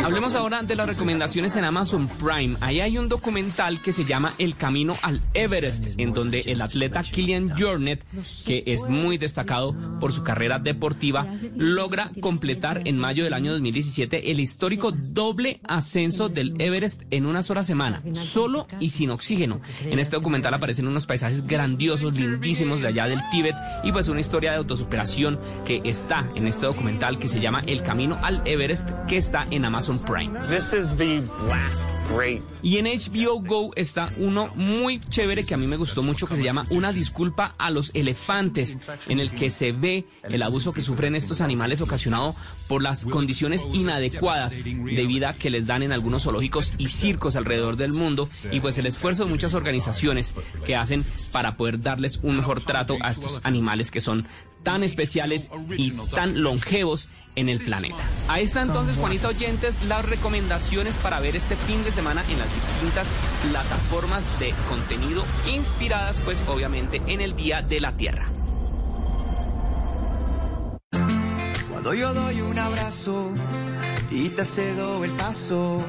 Hablemos 0.04 0.36
ahora 0.36 0.64
de 0.64 0.76
las 0.76 0.88
recomendaciones 0.88 1.56
en 1.56 1.64
Amazon 1.64 2.08
Prime. 2.08 2.58
Ahí 2.60 2.82
hay 2.82 2.98
un 2.98 3.08
documental 3.08 3.82
que 3.82 3.94
se 3.94 4.04
llama 4.04 4.34
El 4.38 4.56
Camino 4.58 4.96
al 5.02 5.22
Everest, 5.34 5.98
en 5.98 6.14
donde 6.14 6.42
el 6.42 6.62
atleta 6.74 7.04
Kilian 7.04 7.54
Jornet, 7.56 8.04
que 8.46 8.64
es 8.66 8.90
muy 8.90 9.20
destacado 9.20 9.76
por 10.00 10.12
su 10.12 10.24
carrera 10.24 10.58
deportiva, 10.58 11.28
logra 11.56 12.12
completar 12.20 12.82
en 12.86 12.98
mayo 12.98 13.24
del 13.24 13.34
año 13.34 13.52
2017 13.52 14.32
el 14.32 14.40
histórico 14.40 14.92
doble 14.92 15.60
ascenso 15.64 16.30
del 16.30 16.60
Everest 16.60 17.04
en 17.12 17.28
una 17.28 17.44
sola 17.44 17.64
semana, 17.64 18.02
solo 18.14 18.68
y 18.80 18.90
sin 18.90 19.12
oxígeno. 19.12 19.62
En 19.86 20.00
este 20.00 20.16
documental 20.16 20.54
aparecen 20.56 20.88
unos 20.88 21.06
paisajes 21.06 21.46
grandiosos, 21.46 22.14
lindísimos 22.14 22.82
de 22.82 22.88
allá 22.88 23.06
del 23.08 23.22
Tíbet 23.32 23.56
y 23.84 23.92
pues 23.92 24.08
una 24.08 24.20
historia 24.20 24.52
de 24.52 24.58
autosuperación 24.58 25.40
que 25.66 25.82
está 25.84 26.28
en 26.36 26.48
este 26.48 26.66
documental 26.66 27.20
que 27.20 27.28
se 27.28 27.40
llama 27.40 27.62
El 27.68 27.84
Camino 27.84 28.18
al 28.24 28.42
Everest, 28.46 28.90
que 29.08 29.18
está 29.18 29.46
en 29.52 29.66
Amazon 29.66 30.00
Prime. 30.00 30.34
Y 32.64 32.78
en 32.78 32.86
HBO 32.86 33.42
Go 33.42 33.72
está 33.76 34.10
uno 34.18 34.50
muy 34.56 35.02
chévere 35.02 35.46
que 35.46 35.54
a 35.54 35.58
mí 35.58 35.68
me 35.68 35.78
gustó 35.78 36.02
mucho 36.02 36.26
que 36.28 36.36
se 36.36 36.44
llama 36.44 36.63
Una 36.70 36.92
disculpa 36.92 37.56
a 37.58 37.72
los 37.72 37.92
elefantes, 37.94 38.78
en 39.08 39.20
el 39.20 39.32
que 39.32 39.50
se 39.50 39.72
ve 39.72 40.06
el 40.24 40.42
abuso 40.42 40.74
que 40.74 40.82
sufren 40.82 41.16
estos 41.16 41.42
animales 41.42 41.82
ocasionado 41.82 42.36
por 42.68 42.82
las 42.82 43.06
condiciones 43.06 43.68
inadecuadas 43.74 44.64
de 44.64 45.06
vida 45.06 45.34
que 45.34 45.50
les 45.50 45.66
dan 45.66 45.84
en 45.84 45.92
algunos 45.92 46.24
zoológicos 46.24 46.74
y 46.78 46.88
circos 46.88 47.36
alrededor 47.36 47.78
del 47.78 47.94
mundo. 47.94 48.30
Y 48.52 48.60
pues 48.60 48.78
el 48.78 48.86
esfuerzo 48.86 49.26
de 49.26 49.30
muchas 49.30 49.54
organizaciones 49.54 50.34
que 50.66 50.76
hacen 50.76 51.04
para 51.32 51.58
poder 51.58 51.82
darles 51.82 52.20
un 52.24 52.38
mejor 52.38 52.62
trato 52.62 52.98
a 53.02 53.10
estos 53.10 53.42
animales 53.44 53.92
que 53.92 54.02
son 54.02 54.28
tan 54.64 54.84
especiales 54.84 55.52
y 55.78 55.92
tan 55.92 56.42
longevos 56.42 57.10
en 57.36 57.50
el 57.50 57.60
planeta. 57.60 57.98
Ahí 58.28 58.44
está 58.44 58.62
entonces, 58.62 58.96
Juanita 58.98 59.28
Oyentes, 59.28 59.84
las 59.84 60.06
recomendaciones 60.08 60.94
para 60.96 61.20
ver 61.20 61.36
este 61.36 61.56
fin 61.56 61.84
de 61.84 61.92
semana 61.92 62.24
en 62.30 62.40
las 62.40 62.54
distintas 62.54 63.08
plataformas 63.50 64.40
de 64.40 64.54
contenido 64.70 65.24
inspiradas, 65.54 66.20
pues 66.24 66.44
obviamente, 66.48 67.02
en 67.08 67.22
el 67.22 67.36
Día 67.36 67.62
de 67.62 67.80
la 67.80 67.96
Tierra. 67.98 68.30
Cuando 71.70 71.94
yo 71.94 72.14
doy 72.14 72.40
un 72.42 72.58
abrazo 72.58 73.32
y 74.10 74.30
te 74.30 74.46
cedo 74.46 75.04
el 75.04 75.12
paso, 75.12 75.84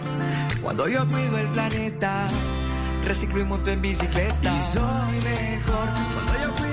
cuando 0.62 0.88
yo 0.88 1.06
cuido 1.06 1.38
el 1.38 1.48
planeta, 1.48 2.28
reciclo 3.04 3.40
y 3.40 3.44
monto 3.44 3.70
en 3.70 3.80
bicicleta. 3.80 4.56
Y 4.56 4.72
soy 4.72 5.20
mejor 5.22 5.88
cuando 6.14 6.32
yo 6.42 6.54
cuido 6.54 6.63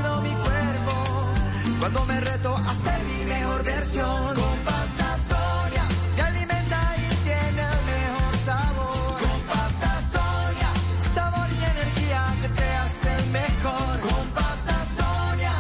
cuando 1.82 2.06
me 2.06 2.20
reto 2.22 2.56
a 2.56 2.74
ser 2.76 3.04
mi 3.06 3.26
mejor 3.26 3.64
versión. 3.64 4.36
Con 4.36 4.58
pasta 4.60 5.18
Sonia 5.18 5.84
me 6.16 6.22
alimenta 6.22 6.96
y 6.96 7.16
tiene 7.26 7.62
el 7.64 7.82
mejor 7.92 8.38
sabor. 8.38 9.20
Con 9.20 9.42
pasta 9.52 10.02
Sonia, 10.14 10.72
sabor 11.00 11.48
y 11.60 11.64
energía 11.64 12.36
que 12.40 12.50
te 12.50 12.68
hacen 12.76 13.32
mejor. 13.32 14.00
Con 14.00 14.28
pasta 14.36 14.86
Sonia. 14.86 15.54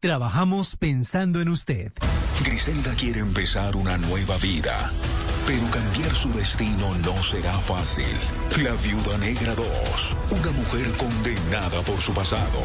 Trabajamos 0.00 0.74
pensando 0.76 1.42
en 1.42 1.50
usted. 1.50 1.92
Griselda 2.42 2.94
quiere 2.94 3.20
empezar 3.20 3.76
una 3.76 3.98
nueva 3.98 4.38
vida, 4.38 4.90
pero 5.48 5.66
cambiar 5.70 6.14
su 6.14 6.30
destino 6.34 6.94
no 7.06 7.22
será 7.22 7.54
fácil. 7.54 8.04
La 8.62 8.72
Viuda 8.82 9.16
Negra 9.16 9.54
2, 9.54 9.66
una 10.30 10.50
mujer 10.50 10.92
condenada 10.98 11.80
por 11.80 11.98
su 12.02 12.12
pasado. 12.12 12.60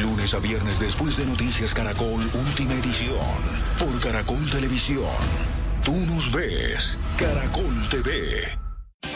Lunes 0.00 0.32
a 0.32 0.38
viernes 0.38 0.80
después 0.80 1.18
de 1.18 1.26
Noticias 1.26 1.74
Caracol, 1.74 2.22
última 2.32 2.72
edición, 2.72 3.18
por 3.78 4.00
Caracol 4.00 4.50
Televisión. 4.50 5.04
Tú 5.84 5.94
nos 5.94 6.32
ves, 6.32 6.96
Caracol 7.18 7.86
TV. 7.90 8.61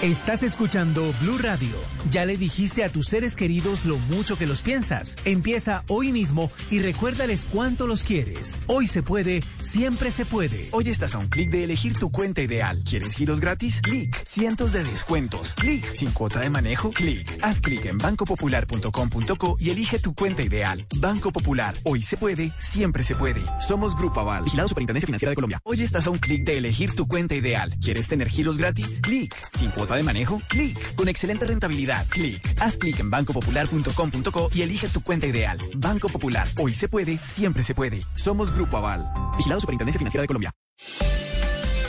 Estás 0.02 0.42
escuchando 0.42 1.10
Blue 1.22 1.38
Radio. 1.38 1.74
Ya 2.10 2.26
le 2.26 2.36
dijiste 2.36 2.84
a 2.84 2.90
tus 2.90 3.08
seres 3.08 3.34
queridos 3.34 3.86
lo 3.86 3.96
mucho 3.96 4.36
que 4.36 4.46
los 4.46 4.60
piensas. 4.60 5.16
Empieza 5.24 5.84
hoy 5.88 6.12
mismo 6.12 6.50
y 6.70 6.80
recuérdales 6.80 7.46
cuánto 7.50 7.86
los 7.86 8.02
quieres. 8.02 8.58
Hoy 8.66 8.88
se 8.88 9.02
puede, 9.02 9.42
siempre 9.62 10.10
se 10.10 10.26
puede. 10.26 10.68
Hoy 10.72 10.90
estás 10.90 11.14
a 11.14 11.18
un 11.18 11.28
clic 11.28 11.50
de 11.50 11.64
elegir 11.64 11.96
tu 11.96 12.10
cuenta 12.10 12.42
ideal. 12.42 12.82
¿Quieres 12.88 13.14
giros 13.14 13.40
gratis? 13.40 13.80
Clic. 13.80 14.22
Cientos 14.26 14.72
de 14.72 14.84
descuentos. 14.84 15.54
Clic. 15.54 15.90
Sin 15.94 16.10
cuota 16.10 16.40
de 16.40 16.50
manejo. 16.50 16.90
Clic. 16.90 17.38
Haz 17.40 17.62
clic 17.62 17.86
en 17.86 17.96
bancopopular.com.co 17.96 19.56
y 19.58 19.70
elige 19.70 19.98
tu 19.98 20.14
cuenta 20.14 20.42
ideal. 20.42 20.86
Banco 21.00 21.32
Popular. 21.32 21.74
Hoy 21.84 22.02
se 22.02 22.18
puede, 22.18 22.52
siempre 22.58 23.02
se 23.02 23.14
puede. 23.14 23.42
Somos 23.66 23.96
Grupo 23.96 24.20
Aval. 24.20 24.44
Vigilado 24.44 24.68
Superintendencia 24.68 25.06
Financiera 25.06 25.30
de 25.30 25.36
Colombia. 25.36 25.58
Hoy 25.64 25.82
estás 25.82 26.06
a 26.06 26.10
un 26.10 26.18
clic 26.18 26.44
de 26.44 26.58
elegir 26.58 26.94
tu 26.94 27.08
cuenta 27.08 27.34
ideal. 27.34 27.74
¿Quieres 27.80 28.08
tener 28.08 28.28
giros 28.28 28.58
gratis? 28.58 29.00
Clic. 29.02 29.34
Sin 29.56 29.70
cuota 29.76 29.94
de 29.94 30.02
manejo? 30.02 30.40
Clic. 30.48 30.96
Con 30.96 31.08
excelente 31.08 31.46
rentabilidad. 31.46 32.06
Clic. 32.08 32.42
Haz 32.60 32.76
clic 32.76 32.98
en 32.98 33.10
bancopopular.com.co 33.10 34.50
y 34.54 34.62
elige 34.62 34.88
tu 34.88 35.02
cuenta 35.02 35.26
ideal. 35.26 35.58
Banco 35.76 36.08
Popular. 36.08 36.48
Hoy 36.58 36.74
se 36.74 36.88
puede, 36.88 37.18
siempre 37.18 37.62
se 37.62 37.74
puede. 37.74 38.04
Somos 38.16 38.50
Grupo 38.52 38.78
Aval. 38.78 39.06
Vigilado 39.36 39.60
Superintendencia 39.60 39.98
Financiera 39.98 40.22
de 40.22 40.26
Colombia. 40.26 40.52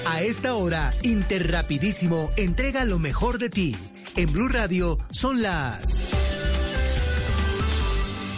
A 0.06 0.22
esta 0.22 0.54
hora, 0.54 0.94
Interrapidísimo 1.04 2.30
entrega 2.38 2.86
lo 2.86 3.00
mejor 3.00 3.40
de 3.40 3.50
ti. 3.50 3.76
En 4.16 4.32
Blue 4.32 4.48
Radio 4.50 4.98
son 5.12 5.42
las 5.42 6.00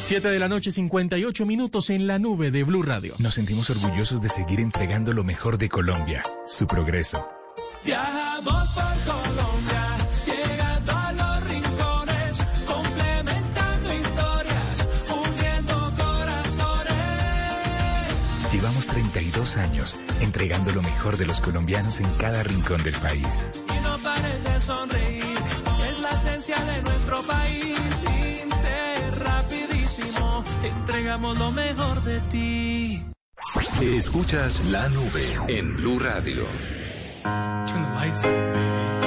7 0.09 0.27
de 0.27 0.39
la 0.39 0.47
noche, 0.47 0.71
58 0.71 1.45
minutos 1.45 1.91
en 1.91 2.07
la 2.07 2.17
nube 2.17 2.49
de 2.49 2.63
Blue 2.63 2.81
Radio. 2.81 3.13
Nos 3.19 3.35
sentimos 3.35 3.69
orgullosos 3.69 4.21
de 4.21 4.29
seguir 4.29 4.59
entregando 4.59 5.13
lo 5.13 5.23
mejor 5.23 5.59
de 5.59 5.69
Colombia, 5.69 6.23
su 6.47 6.65
progreso. 6.65 7.38
Viajamos 7.85 8.73
por 8.73 9.13
Colombia, 9.13 9.85
llegando 10.25 10.91
a 10.91 11.11
los 11.13 11.49
rincones, 11.49 12.35
complementando 12.65 13.93
historias, 13.93 14.87
uniendo 15.09 15.93
corazones. 15.97 16.93
Llevamos 18.51 18.87
32 18.87 19.55
años 19.57 19.95
entregando 20.19 20.71
lo 20.73 20.81
mejor 20.81 21.15
de 21.17 21.25
los 21.25 21.39
colombianos 21.39 22.01
en 22.01 22.11
cada 22.15 22.43
rincón 22.43 22.83
del 22.83 22.95
país. 22.95 23.47
Y 23.55 23.79
no 23.83 23.97
pares 23.99 24.43
de 24.43 24.59
sonreír, 24.59 25.37
es 25.89 25.99
la 26.01 26.09
esencia 26.09 26.59
de 26.59 26.81
nuestro 26.81 27.21
país. 27.23 27.79
Interrapidísimo, 28.43 30.43
entregamos 30.63 31.37
lo 31.39 31.51
mejor 31.51 32.03
de 32.03 32.19
ti. 32.21 33.05
Escuchas 33.81 34.59
la 34.65 34.89
nube 34.89 35.39
en 35.47 35.75
Blue 35.77 35.97
Radio. 35.97 36.45
Turn 37.23 37.82
the 37.82 37.89
lights 37.95 38.23
up, 38.23 38.53
baby. 38.53 38.98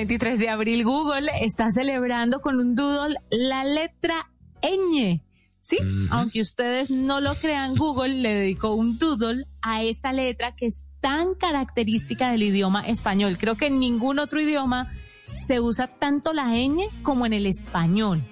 23 0.00 0.38
de 0.38 0.48
abril, 0.48 0.82
Google 0.82 1.30
está 1.42 1.70
celebrando 1.70 2.40
con 2.40 2.56
un 2.56 2.74
doodle 2.74 3.16
la 3.28 3.64
letra 3.64 4.30
ñ. 4.62 5.20
Sí, 5.60 5.76
aunque 6.08 6.40
ustedes 6.40 6.90
no 6.90 7.20
lo 7.20 7.34
crean, 7.34 7.76
Google 7.76 8.14
le 8.14 8.32
dedicó 8.32 8.72
un 8.72 8.98
doodle 8.98 9.44
a 9.60 9.82
esta 9.82 10.14
letra 10.14 10.56
que 10.56 10.64
es 10.64 10.84
tan 11.02 11.34
característica 11.34 12.30
del 12.30 12.44
idioma 12.44 12.86
español. 12.86 13.36
Creo 13.36 13.58
que 13.58 13.66
en 13.66 13.78
ningún 13.78 14.18
otro 14.18 14.40
idioma 14.40 14.90
se 15.34 15.60
usa 15.60 15.86
tanto 15.86 16.32
la 16.32 16.46
ñ 16.46 16.88
como 17.02 17.26
en 17.26 17.34
el 17.34 17.44
español. 17.44 18.22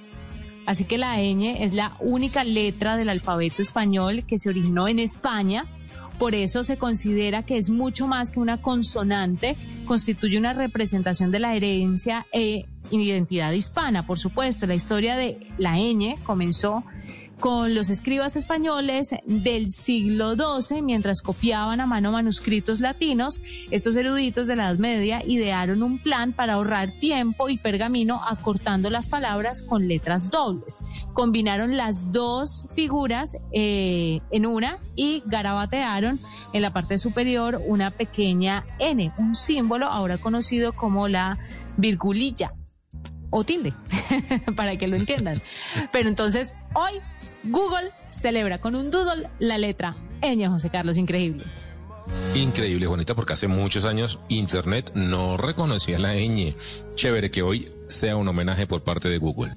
Así 0.64 0.84
que 0.84 0.96
la 0.96 1.18
ñ 1.18 1.62
es 1.62 1.74
la 1.74 1.98
única 2.00 2.44
letra 2.44 2.96
del 2.96 3.10
alfabeto 3.10 3.60
español 3.60 4.24
que 4.26 4.38
se 4.38 4.48
originó 4.48 4.88
en 4.88 5.00
España. 5.00 5.66
Por 6.18 6.34
eso 6.34 6.64
se 6.64 6.78
considera 6.78 7.44
que 7.44 7.58
es 7.58 7.70
mucho 7.70 8.08
más 8.08 8.30
que 8.30 8.40
una 8.40 8.60
consonante, 8.60 9.56
constituye 9.86 10.36
una 10.36 10.52
representación 10.52 11.30
de 11.30 11.38
la 11.38 11.54
herencia 11.54 12.26
e 12.32 12.66
identidad 12.90 13.52
hispana. 13.52 14.06
Por 14.06 14.18
supuesto, 14.18 14.66
la 14.66 14.74
historia 14.74 15.16
de 15.16 15.48
la 15.58 15.76
ñ 15.76 16.16
comenzó 16.24 16.84
con 17.38 17.74
los 17.74 17.88
escribas 17.88 18.36
españoles 18.36 19.14
del 19.24 19.70
siglo 19.70 20.34
XII, 20.34 20.82
mientras 20.82 21.22
copiaban 21.22 21.80
a 21.80 21.86
mano 21.86 22.10
manuscritos 22.10 22.80
latinos, 22.80 23.40
estos 23.70 23.96
eruditos 23.96 24.48
de 24.48 24.56
la 24.56 24.68
Edad 24.68 24.78
Media 24.78 25.22
idearon 25.24 25.82
un 25.82 25.98
plan 25.98 26.32
para 26.32 26.54
ahorrar 26.54 26.90
tiempo 26.90 27.48
y 27.48 27.58
pergamino 27.58 28.20
acortando 28.24 28.90
las 28.90 29.08
palabras 29.08 29.62
con 29.62 29.86
letras 29.86 30.30
dobles. 30.30 30.78
Combinaron 31.12 31.76
las 31.76 32.10
dos 32.12 32.66
figuras 32.74 33.36
eh, 33.52 34.20
en 34.30 34.46
una 34.46 34.78
y 34.96 35.22
garabatearon 35.26 36.18
en 36.52 36.62
la 36.62 36.72
parte 36.72 36.98
superior 36.98 37.62
una 37.66 37.90
pequeña 37.92 38.64
N, 38.78 39.12
un 39.18 39.34
símbolo 39.34 39.86
ahora 39.86 40.18
conocido 40.18 40.72
como 40.72 41.08
la 41.08 41.38
virgulilla 41.76 42.52
o 43.30 43.44
tilde, 43.44 43.72
para 44.56 44.76
que 44.76 44.86
lo 44.86 44.96
entiendan. 44.96 45.40
Pero 45.92 46.08
entonces, 46.08 46.54
hoy 46.74 47.00
Google 47.44 47.92
celebra 48.10 48.60
con 48.60 48.74
un 48.74 48.90
doodle 48.90 49.28
la 49.38 49.58
letra 49.58 49.96
ñ, 50.22 50.48
José 50.48 50.70
Carlos, 50.70 50.96
increíble. 50.96 51.44
Increíble, 52.34 52.86
Juanita, 52.86 53.14
porque 53.14 53.34
hace 53.34 53.48
muchos 53.48 53.84
años 53.84 54.18
Internet 54.28 54.92
no 54.94 55.36
reconocía 55.36 55.98
la 55.98 56.14
ñ. 56.14 56.56
Chévere 56.94 57.30
que 57.30 57.42
hoy 57.42 57.70
sea 57.88 58.16
un 58.16 58.28
homenaje 58.28 58.66
por 58.66 58.82
parte 58.82 59.08
de 59.08 59.18
Google. 59.18 59.54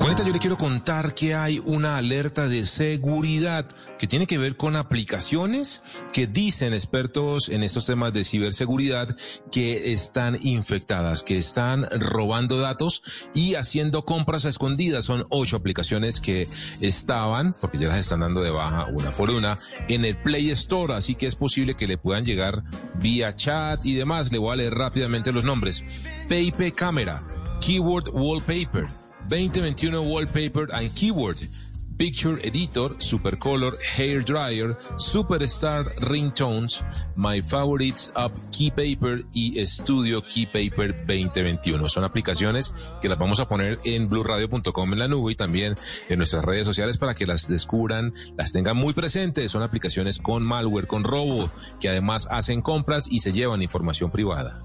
Juanita, 0.00 0.24
yo 0.24 0.32
le 0.32 0.38
quiero 0.38 0.56
contar 0.56 1.14
que 1.14 1.34
hay 1.34 1.58
una 1.58 1.98
alerta 1.98 2.48
de 2.48 2.64
seguridad 2.64 3.68
que 3.98 4.06
tiene 4.06 4.26
que 4.26 4.38
ver 4.38 4.56
con 4.56 4.74
aplicaciones 4.74 5.82
que 6.14 6.26
dicen 6.26 6.72
expertos 6.72 7.50
en 7.50 7.62
estos 7.62 7.84
temas 7.84 8.10
de 8.14 8.24
ciberseguridad 8.24 9.14
que 9.52 9.92
están 9.92 10.38
infectadas, 10.42 11.22
que 11.22 11.36
están 11.36 11.84
robando 12.00 12.58
datos 12.58 13.02
y 13.34 13.56
haciendo 13.56 14.06
compras 14.06 14.46
a 14.46 14.48
escondidas. 14.48 15.04
Son 15.04 15.22
ocho 15.28 15.58
aplicaciones 15.58 16.22
que 16.22 16.48
estaban, 16.80 17.54
porque 17.60 17.76
ya 17.76 17.88
las 17.88 17.98
están 17.98 18.20
dando 18.20 18.40
de 18.40 18.50
baja 18.50 18.86
una 18.86 19.10
por 19.10 19.28
una, 19.28 19.58
en 19.90 20.06
el 20.06 20.16
Play 20.16 20.50
Store, 20.52 20.94
así 20.94 21.14
que 21.14 21.26
es 21.26 21.36
posible 21.36 21.76
que 21.76 21.86
le 21.86 21.98
puedan 21.98 22.24
llegar 22.24 22.64
vía 22.94 23.36
chat 23.36 23.84
y 23.84 23.96
demás. 23.96 24.32
Le 24.32 24.38
voy 24.38 24.54
a 24.54 24.56
leer 24.56 24.74
rápidamente 24.74 25.30
los 25.30 25.44
nombres. 25.44 25.84
PayP 26.30 26.74
Camera, 26.74 27.22
Keyword 27.60 28.08
Wallpaper, 28.14 28.99
2021 29.28 30.00
Wallpaper 30.00 30.68
and 30.72 30.92
Keyword, 30.94 31.48
Picture 32.00 32.40
Editor, 32.42 32.96
Supercolor 32.98 33.76
Hair 33.78 34.24
Dryer, 34.24 34.74
Superstar 34.96 35.94
Ringtones, 35.96 36.82
My 37.14 37.42
Favorites 37.42 38.10
App 38.16 38.32
Key 38.50 38.70
Paper 38.70 39.26
y 39.34 39.60
Studio 39.66 40.22
Key 40.22 40.46
Paper 40.46 41.04
2021. 41.06 41.90
Son 41.90 42.02
aplicaciones 42.04 42.72
que 43.02 43.10
las 43.10 43.18
vamos 43.18 43.38
a 43.38 43.48
poner 43.48 43.78
en 43.84 44.08
blueradio.com 44.08 44.92
en 44.94 44.98
la 44.98 45.08
nube 45.08 45.32
y 45.32 45.36
también 45.36 45.76
en 46.08 46.16
nuestras 46.16 46.42
redes 46.42 46.66
sociales 46.66 46.96
para 46.96 47.14
que 47.14 47.26
las 47.26 47.46
descubran, 47.48 48.14
las 48.34 48.50
tengan 48.50 48.78
muy 48.78 48.94
presentes. 48.94 49.50
Son 49.50 49.62
aplicaciones 49.62 50.20
con 50.20 50.42
malware, 50.42 50.86
con 50.86 51.04
robo, 51.04 51.50
que 51.80 51.90
además 51.90 52.28
hacen 52.30 52.62
compras 52.62 53.08
y 53.10 53.20
se 53.20 53.32
llevan 53.32 53.60
información 53.60 54.10
privada. 54.10 54.64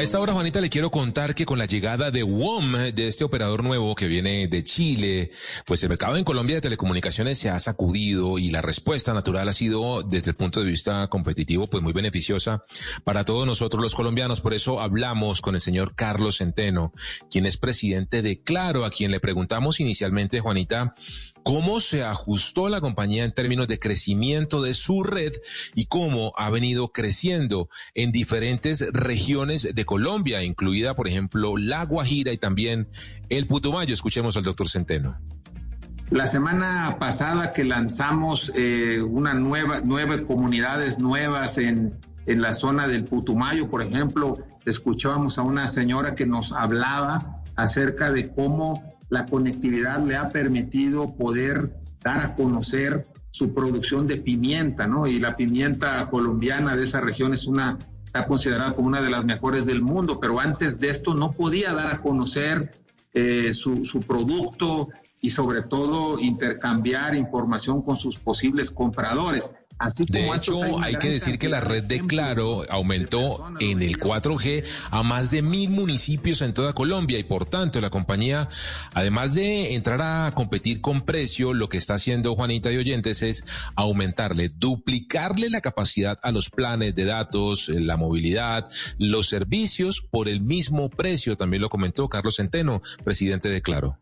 A 0.00 0.02
esta 0.02 0.18
hora, 0.18 0.32
Juanita, 0.32 0.62
le 0.62 0.70
quiero 0.70 0.90
contar 0.90 1.34
que 1.34 1.44
con 1.44 1.58
la 1.58 1.66
llegada 1.66 2.10
de 2.10 2.22
WOM, 2.22 2.72
de 2.72 3.06
este 3.06 3.22
operador 3.22 3.62
nuevo 3.62 3.94
que 3.94 4.08
viene 4.08 4.48
de 4.48 4.64
Chile, 4.64 5.30
pues 5.66 5.82
el 5.82 5.90
mercado 5.90 6.16
en 6.16 6.24
Colombia 6.24 6.54
de 6.54 6.62
telecomunicaciones 6.62 7.36
se 7.36 7.50
ha 7.50 7.58
sacudido 7.58 8.38
y 8.38 8.50
la 8.50 8.62
respuesta 8.62 9.12
natural 9.12 9.46
ha 9.50 9.52
sido, 9.52 10.02
desde 10.02 10.30
el 10.30 10.36
punto 10.36 10.60
de 10.60 10.70
vista 10.70 11.06
competitivo, 11.08 11.66
pues 11.66 11.82
muy 11.82 11.92
beneficiosa 11.92 12.64
para 13.04 13.26
todos 13.26 13.44
nosotros 13.44 13.82
los 13.82 13.94
colombianos. 13.94 14.40
Por 14.40 14.54
eso 14.54 14.80
hablamos 14.80 15.42
con 15.42 15.54
el 15.54 15.60
señor 15.60 15.94
Carlos 15.94 16.38
Centeno, 16.38 16.94
quien 17.30 17.44
es 17.44 17.58
presidente 17.58 18.22
de 18.22 18.42
Claro, 18.42 18.86
a 18.86 18.90
quien 18.90 19.10
le 19.10 19.20
preguntamos 19.20 19.80
inicialmente, 19.80 20.40
Juanita, 20.40 20.94
cómo 21.42 21.80
se 21.80 22.04
ajustó 22.04 22.68
la 22.68 22.80
compañía 22.80 23.24
en 23.24 23.32
términos 23.32 23.68
de 23.68 23.78
crecimiento 23.78 24.62
de 24.62 24.74
su 24.74 25.02
red 25.02 25.32
y 25.74 25.86
cómo 25.86 26.32
ha 26.36 26.50
venido 26.50 26.92
creciendo 26.92 27.68
en 27.94 28.12
diferentes 28.12 28.84
regiones 28.92 29.74
de 29.74 29.84
Colombia, 29.84 30.42
incluida, 30.42 30.94
por 30.94 31.08
ejemplo, 31.08 31.56
La 31.56 31.84
Guajira 31.84 32.32
y 32.32 32.38
también 32.38 32.88
el 33.28 33.46
Putumayo. 33.46 33.94
Escuchemos 33.94 34.36
al 34.36 34.44
doctor 34.44 34.68
Centeno. 34.68 35.18
La 36.10 36.26
semana 36.26 36.96
pasada 36.98 37.52
que 37.52 37.62
lanzamos 37.64 38.50
eh, 38.56 39.00
una 39.00 39.32
nueva, 39.34 39.80
nueve 39.84 40.24
comunidades 40.24 40.98
nuevas 40.98 41.56
en, 41.56 42.00
en 42.26 42.42
la 42.42 42.52
zona 42.52 42.88
del 42.88 43.04
Putumayo, 43.04 43.70
por 43.70 43.82
ejemplo, 43.82 44.38
escuchábamos 44.66 45.38
a 45.38 45.42
una 45.42 45.68
señora 45.68 46.16
que 46.16 46.26
nos 46.26 46.52
hablaba 46.52 47.42
acerca 47.54 48.10
de 48.10 48.32
cómo 48.32 48.82
la 49.10 49.26
conectividad 49.26 50.04
le 50.04 50.16
ha 50.16 50.30
permitido 50.30 51.14
poder 51.14 51.76
dar 52.02 52.24
a 52.24 52.34
conocer 52.34 53.06
su 53.30 53.52
producción 53.52 54.06
de 54.06 54.16
pimienta, 54.16 54.86
¿no? 54.86 55.06
Y 55.06 55.18
la 55.18 55.36
pimienta 55.36 56.08
colombiana 56.08 56.76
de 56.76 56.84
esa 56.84 57.00
región 57.00 57.34
es 57.34 57.46
una, 57.46 57.78
está 58.04 58.26
considerada 58.26 58.72
como 58.72 58.88
una 58.88 59.02
de 59.02 59.10
las 59.10 59.24
mejores 59.24 59.66
del 59.66 59.82
mundo, 59.82 60.18
pero 60.18 60.40
antes 60.40 60.80
de 60.80 60.88
esto 60.88 61.14
no 61.14 61.32
podía 61.32 61.72
dar 61.72 61.94
a 61.94 62.00
conocer 62.00 62.80
eh, 63.12 63.52
su, 63.52 63.84
su 63.84 64.00
producto 64.00 64.88
y 65.20 65.30
sobre 65.30 65.62
todo 65.62 66.18
intercambiar 66.18 67.14
información 67.14 67.82
con 67.82 67.96
sus 67.96 68.16
posibles 68.16 68.70
compradores 68.70 69.50
de 70.08 70.28
hecho, 70.28 70.80
hay, 70.80 70.96
que 70.96 71.08
decir 71.08 71.38
que 71.38 71.48
la 71.48 71.60
red 71.60 71.84
de 71.84 72.06
Claro 72.06 72.64
aumentó 72.68 73.50
en 73.60 73.82
el 73.82 73.98
4G 73.98 74.64
a 74.90 75.02
más 75.02 75.30
de 75.30 75.40
mil 75.42 75.70
municipios 75.70 76.42
en 76.42 76.52
toda 76.52 76.74
Colombia 76.74 77.18
y 77.18 77.24
por 77.24 77.46
tanto 77.46 77.80
la 77.80 77.88
compañía, 77.88 78.48
además 78.92 79.34
de 79.34 79.74
entrar 79.74 80.02
a 80.02 80.32
competir 80.34 80.80
con 80.80 81.00
precio, 81.00 81.54
lo 81.54 81.68
que 81.68 81.78
está 81.78 81.94
haciendo 81.94 82.34
Juanita 82.34 82.70
y 82.70 82.76
Oyentes 82.76 83.22
es 83.22 83.44
aumentarle, 83.74 84.50
duplicarle 84.50 85.48
la 85.48 85.60
capacidad 85.60 86.18
a 86.22 86.30
los 86.30 86.50
planes 86.50 86.94
de 86.94 87.06
datos, 87.06 87.68
la 87.68 87.96
movilidad, 87.96 88.70
los 88.98 89.28
servicios 89.28 90.02
por 90.10 90.28
el 90.28 90.40
mismo 90.40 90.90
precio. 90.90 91.36
También 91.36 91.62
lo 91.62 91.70
comentó 91.70 92.08
Carlos 92.08 92.36
Centeno, 92.36 92.82
presidente 93.02 93.48
de 93.48 93.62
Claro. 93.62 93.98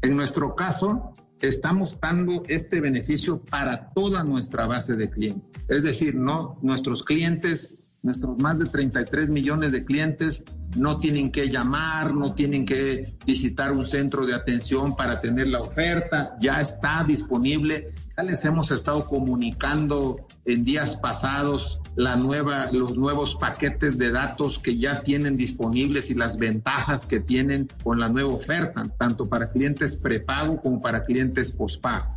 En 0.00 0.16
nuestro 0.16 0.54
caso, 0.56 1.14
estamos 1.42 1.98
dando 2.00 2.44
este 2.48 2.80
beneficio 2.80 3.40
para 3.40 3.90
toda 3.90 4.24
nuestra 4.24 4.66
base 4.66 4.96
de 4.96 5.10
clientes. 5.10 5.62
Es 5.68 5.82
decir, 5.82 6.14
no 6.14 6.58
nuestros 6.62 7.02
clientes, 7.02 7.74
nuestros 8.02 8.36
más 8.38 8.58
de 8.58 8.66
33 8.66 9.30
millones 9.30 9.72
de 9.72 9.84
clientes 9.84 10.44
no 10.76 10.98
tienen 10.98 11.30
que 11.30 11.48
llamar, 11.48 12.14
no 12.14 12.34
tienen 12.34 12.64
que 12.64 13.14
visitar 13.26 13.72
un 13.72 13.84
centro 13.84 14.26
de 14.26 14.34
atención 14.34 14.96
para 14.96 15.20
tener 15.20 15.46
la 15.46 15.60
oferta, 15.60 16.36
ya 16.40 16.60
está 16.60 17.04
disponible. 17.04 17.88
Ya 18.16 18.24
les 18.24 18.44
hemos 18.44 18.70
estado 18.70 19.06
comunicando 19.06 20.26
en 20.44 20.64
días 20.64 20.96
pasados 20.96 21.80
la 21.94 22.16
nueva, 22.16 22.70
los 22.72 22.96
nuevos 22.96 23.36
paquetes 23.36 23.98
de 23.98 24.10
datos 24.10 24.58
que 24.58 24.78
ya 24.78 25.02
tienen 25.02 25.36
disponibles 25.36 26.10
y 26.10 26.14
las 26.14 26.38
ventajas 26.38 27.04
que 27.04 27.20
tienen 27.20 27.68
con 27.84 28.00
la 28.00 28.08
nueva 28.08 28.30
oferta, 28.30 28.82
tanto 28.98 29.28
para 29.28 29.50
clientes 29.50 29.96
prepago 29.96 30.60
como 30.60 30.80
para 30.80 31.04
clientes 31.04 31.52
pospago. 31.52 32.16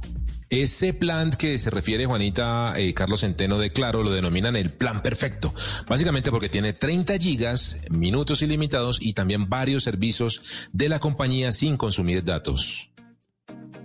Ese 0.50 0.94
plan 0.94 1.32
que 1.32 1.58
se 1.58 1.70
refiere 1.70 2.06
Juanita 2.06 2.74
eh, 2.78 2.94
Carlos 2.94 3.22
Centeno 3.22 3.58
de 3.58 3.72
Claro 3.72 4.04
lo 4.04 4.12
denominan 4.12 4.56
el 4.56 4.70
plan 4.70 5.02
perfecto, 5.02 5.54
básicamente 5.88 6.32
porque 6.32 6.50
tiene 6.50 6.74
30 6.74 7.18
gigas, 7.18 7.78
minutos 7.90 8.42
ilimitados 8.42 9.00
y 9.02 9.14
también 9.14 9.50
varios 9.50 9.84
servicios 9.84 10.42
de 10.72 10.90
la 10.90 11.00
compañía 11.00 11.52
sin 11.52 11.78
consumir 11.78 12.24
datos. 12.24 12.92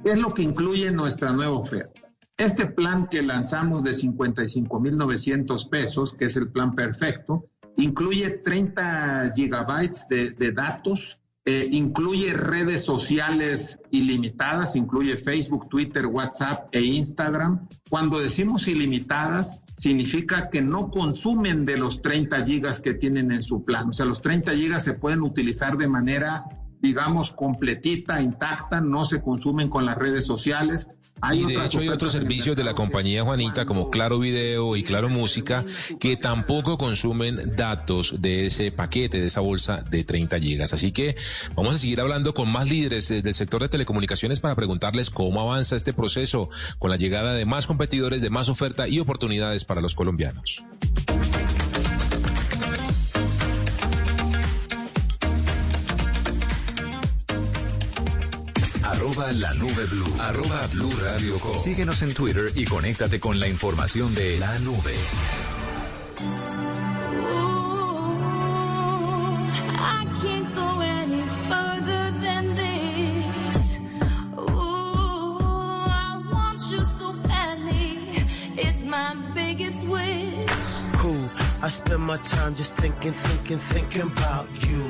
Es 0.04 0.18
lo 0.18 0.32
que 0.32 0.42
incluye 0.42 0.90
nuestra 0.90 1.30
nueva 1.32 1.56
oferta. 1.56 2.00
Este 2.40 2.66
plan 2.66 3.06
que 3.06 3.20
lanzamos 3.20 3.84
de 3.84 3.90
55.900 3.90 5.68
pesos, 5.68 6.14
que 6.14 6.24
es 6.24 6.36
el 6.36 6.48
plan 6.48 6.74
perfecto, 6.74 7.50
incluye 7.76 8.30
30 8.30 9.32
gigabytes 9.34 10.06
de, 10.08 10.52
datos, 10.52 11.19
eh, 11.46 11.68
incluye 11.72 12.34
redes 12.34 12.84
sociales 12.84 13.80
ilimitadas, 13.90 14.76
incluye 14.76 15.16
Facebook, 15.16 15.68
Twitter, 15.68 16.06
WhatsApp 16.06 16.68
e 16.72 16.82
Instagram. 16.82 17.66
Cuando 17.88 18.18
decimos 18.18 18.68
ilimitadas, 18.68 19.58
significa 19.76 20.50
que 20.50 20.60
no 20.60 20.90
consumen 20.90 21.64
de 21.64 21.78
los 21.78 22.02
30 22.02 22.44
gigas 22.44 22.80
que 22.80 22.92
tienen 22.92 23.32
en 23.32 23.42
su 23.42 23.64
plan. 23.64 23.88
O 23.88 23.92
sea, 23.94 24.04
los 24.04 24.20
30 24.20 24.52
gigas 24.54 24.84
se 24.84 24.92
pueden 24.92 25.22
utilizar 25.22 25.78
de 25.78 25.88
manera, 25.88 26.44
digamos, 26.80 27.30
completita, 27.30 28.20
intacta, 28.20 28.82
no 28.82 29.06
se 29.06 29.22
consumen 29.22 29.70
con 29.70 29.86
las 29.86 29.96
redes 29.96 30.26
sociales 30.26 30.88
y 31.32 31.44
de 31.44 31.64
hecho 31.64 31.80
hay 31.80 31.88
otros 31.88 32.12
servicios 32.12 32.56
de 32.56 32.64
la 32.64 32.74
compañía 32.74 33.22
Juanita 33.22 33.66
como 33.66 33.90
Claro 33.90 34.18
Video 34.18 34.76
y 34.76 34.82
Claro 34.82 35.08
Música 35.08 35.64
que 35.98 36.16
tampoco 36.16 36.78
consumen 36.78 37.56
datos 37.56 38.14
de 38.20 38.46
ese 38.46 38.72
paquete, 38.72 39.20
de 39.20 39.26
esa 39.26 39.40
bolsa 39.40 39.82
de 39.88 40.04
30 40.04 40.38
gigas. 40.38 40.72
Así 40.72 40.92
que 40.92 41.16
vamos 41.54 41.76
a 41.76 41.78
seguir 41.78 42.00
hablando 42.00 42.34
con 42.34 42.50
más 42.50 42.68
líderes 42.68 43.10
eh, 43.10 43.22
del 43.22 43.34
sector 43.34 43.62
de 43.62 43.68
telecomunicaciones 43.68 44.40
para 44.40 44.54
preguntarles 44.54 45.10
cómo 45.10 45.40
avanza 45.40 45.76
este 45.76 45.92
proceso 45.92 46.48
con 46.78 46.90
la 46.90 46.96
llegada 46.96 47.34
de 47.34 47.44
más 47.44 47.66
competidores, 47.66 48.20
de 48.20 48.30
más 48.30 48.48
oferta 48.48 48.88
y 48.88 48.98
oportunidades 48.98 49.64
para 49.64 49.80
los 49.80 49.94
colombianos. 49.94 50.64
Arroba 58.90 59.30
la 59.32 59.54
nube 59.54 59.86
blue. 59.86 60.16
Arroba 60.18 60.66
blue 60.72 60.90
radio 61.04 61.36
Síguenos 61.58 62.02
en 62.02 62.12
Twitter 62.12 62.50
y 62.56 62.64
conéctate 62.64 63.20
con 63.20 63.38
la 63.38 63.46
información 63.46 64.12
de 64.16 64.36
la 64.38 64.58
nube. 64.58 64.94
I 81.62 81.68
spend 81.68 82.02
my 82.02 82.16
time 82.16 82.54
just 82.54 82.74
thinking, 82.76 83.12
thinking, 83.12 83.58
thinking 83.58 84.00
about 84.00 84.48
you. 84.66 84.89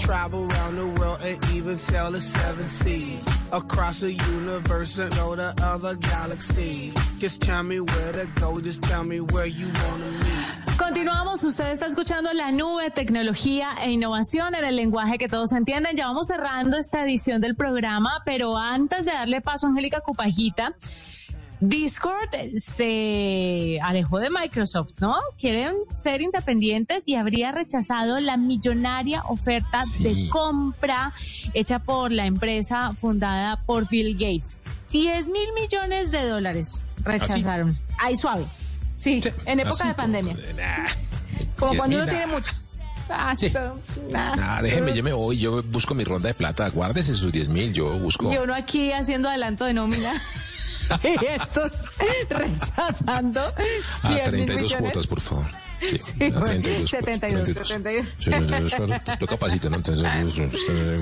Travel 0.00 0.48
around 0.50 0.76
the 0.76 0.86
world 1.00 1.20
and 1.22 1.38
even 1.52 1.76
sail 1.76 2.10
the 2.10 2.20
seven 2.20 2.66
seas. 2.66 3.22
Across 3.52 4.00
the 4.00 4.12
universe 4.12 4.98
and 4.98 5.14
go 5.14 5.36
to 5.36 5.54
other 5.62 5.94
galaxies. 5.96 6.94
Just 7.18 7.40
tell 7.42 7.62
me 7.62 7.80
where 7.80 8.12
to 8.12 8.26
go, 8.40 8.60
just 8.60 8.82
tell 8.82 9.04
me 9.04 9.20
where 9.20 9.46
you 9.46 9.66
wanna 9.66 10.10
meet. 10.10 10.76
Continuamos, 10.78 11.44
usted 11.44 11.70
está 11.70 11.86
escuchando 11.86 12.32
la 12.32 12.50
nube, 12.50 12.90
tecnología 12.90 13.74
e 13.82 13.90
innovación 13.90 14.54
en 14.54 14.64
el 14.64 14.76
lenguaje 14.76 15.18
que 15.18 15.28
todos 15.28 15.52
entienden. 15.52 15.94
Ya 15.94 16.06
vamos 16.06 16.28
cerrando 16.28 16.78
esta 16.78 17.04
edición 17.04 17.40
del 17.40 17.54
programa, 17.54 18.22
pero 18.24 18.56
antes 18.56 19.04
de 19.04 19.12
darle 19.12 19.40
paso 19.40 19.66
a 19.66 19.70
Angélica 19.70 20.00
Cupajita, 20.00 20.74
Discord 21.60 22.30
se 22.56 23.78
alejó 23.82 24.18
de 24.18 24.30
Microsoft, 24.30 24.92
¿no? 24.98 25.14
Quieren 25.38 25.76
ser 25.94 26.22
independientes 26.22 27.06
y 27.06 27.16
habría 27.16 27.52
rechazado 27.52 28.18
la 28.18 28.38
millonaria 28.38 29.22
oferta 29.28 29.82
de 29.98 30.28
compra 30.30 31.12
hecha 31.52 31.78
por 31.78 32.12
la 32.12 32.24
empresa 32.24 32.94
fundada 32.94 33.62
por 33.66 33.88
Bill 33.88 34.14
Gates. 34.14 34.58
10 34.90 35.28
mil 35.28 35.52
millones 35.54 36.10
de 36.10 36.26
dólares 36.26 36.86
rechazaron. 37.04 37.78
Ahí 37.98 38.16
suave. 38.16 38.46
Sí, 38.98 39.20
en 39.44 39.60
época 39.60 39.88
de 39.88 39.94
pandemia. 39.94 40.36
Como 41.56 41.74
cuando 41.76 41.96
uno 41.96 42.06
tiene 42.06 42.26
mucho. 42.26 42.52
Ah, 43.12 43.34
sí. 43.36 43.52
déjeme, 44.62 44.94
yo 44.94 45.02
me 45.02 45.12
voy, 45.12 45.36
yo 45.36 45.62
busco 45.64 45.94
mi 45.94 46.04
ronda 46.04 46.28
de 46.28 46.34
plata. 46.34 46.68
Guárdese 46.70 47.14
sus 47.14 47.32
10 47.32 47.48
mil, 47.50 47.72
yo 47.72 47.98
busco. 47.98 48.32
Y 48.32 48.38
uno 48.38 48.54
aquí 48.54 48.92
haciendo 48.92 49.28
adelanto 49.28 49.64
de 49.64 49.74
nómina. 49.74 50.12
y 51.02 51.24
estos 51.26 51.92
rechazando. 52.28 53.40
A 54.02 54.22
32 54.24 54.76
cuotas, 54.76 55.06
por 55.06 55.20
favor. 55.20 55.46
Sí, 55.80 55.98
a 56.22 56.42
32, 56.42 56.90
72, 56.90 57.48
72. 57.48 59.18
Toca 59.18 59.36
pasito, 59.38 59.70
¿no? 59.70 59.76
Entonces, 59.76 60.06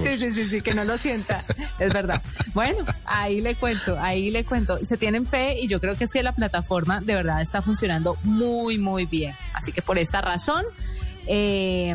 sí, 0.03 0.19
sí, 0.19 0.31
sí, 0.31 0.45
sí, 0.45 0.61
que 0.63 0.73
no 0.73 0.85
lo 0.85 0.97
sienta. 0.97 1.45
Es 1.79 1.93
verdad. 1.93 2.23
Bueno, 2.55 2.85
ahí 3.05 3.41
le 3.41 3.57
cuento, 3.57 3.99
ahí 3.99 4.31
le 4.31 4.45
cuento. 4.45 4.79
Se 4.83 4.97
tienen 4.97 5.27
fe 5.27 5.59
y 5.61 5.67
yo 5.69 5.81
creo 5.81 5.97
que 5.97 6.07
que 6.07 6.23
la 6.23 6.33
plataforma 6.33 7.01
de 7.01 7.15
verdad 7.15 7.41
está 7.41 7.61
funcionando 7.61 8.17
muy, 8.23 8.79
muy 8.79 9.05
bien. 9.07 9.35
Así 9.53 9.73
que 9.73 9.83
por 9.83 9.99
esta 9.99 10.21
razón, 10.21 10.65
eh, 11.27 11.95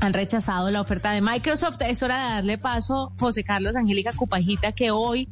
han 0.00 0.12
rechazado 0.12 0.70
la 0.70 0.80
oferta 0.80 1.12
de 1.12 1.20
Microsoft. 1.20 1.80
Es 1.80 2.02
hora 2.02 2.16
de 2.16 2.34
darle 2.34 2.58
paso 2.58 3.12
a 3.14 3.20
José 3.20 3.44
Carlos 3.44 3.76
Angélica 3.76 4.12
Cupajita, 4.12 4.72
que 4.72 4.90
hoy 4.90 5.28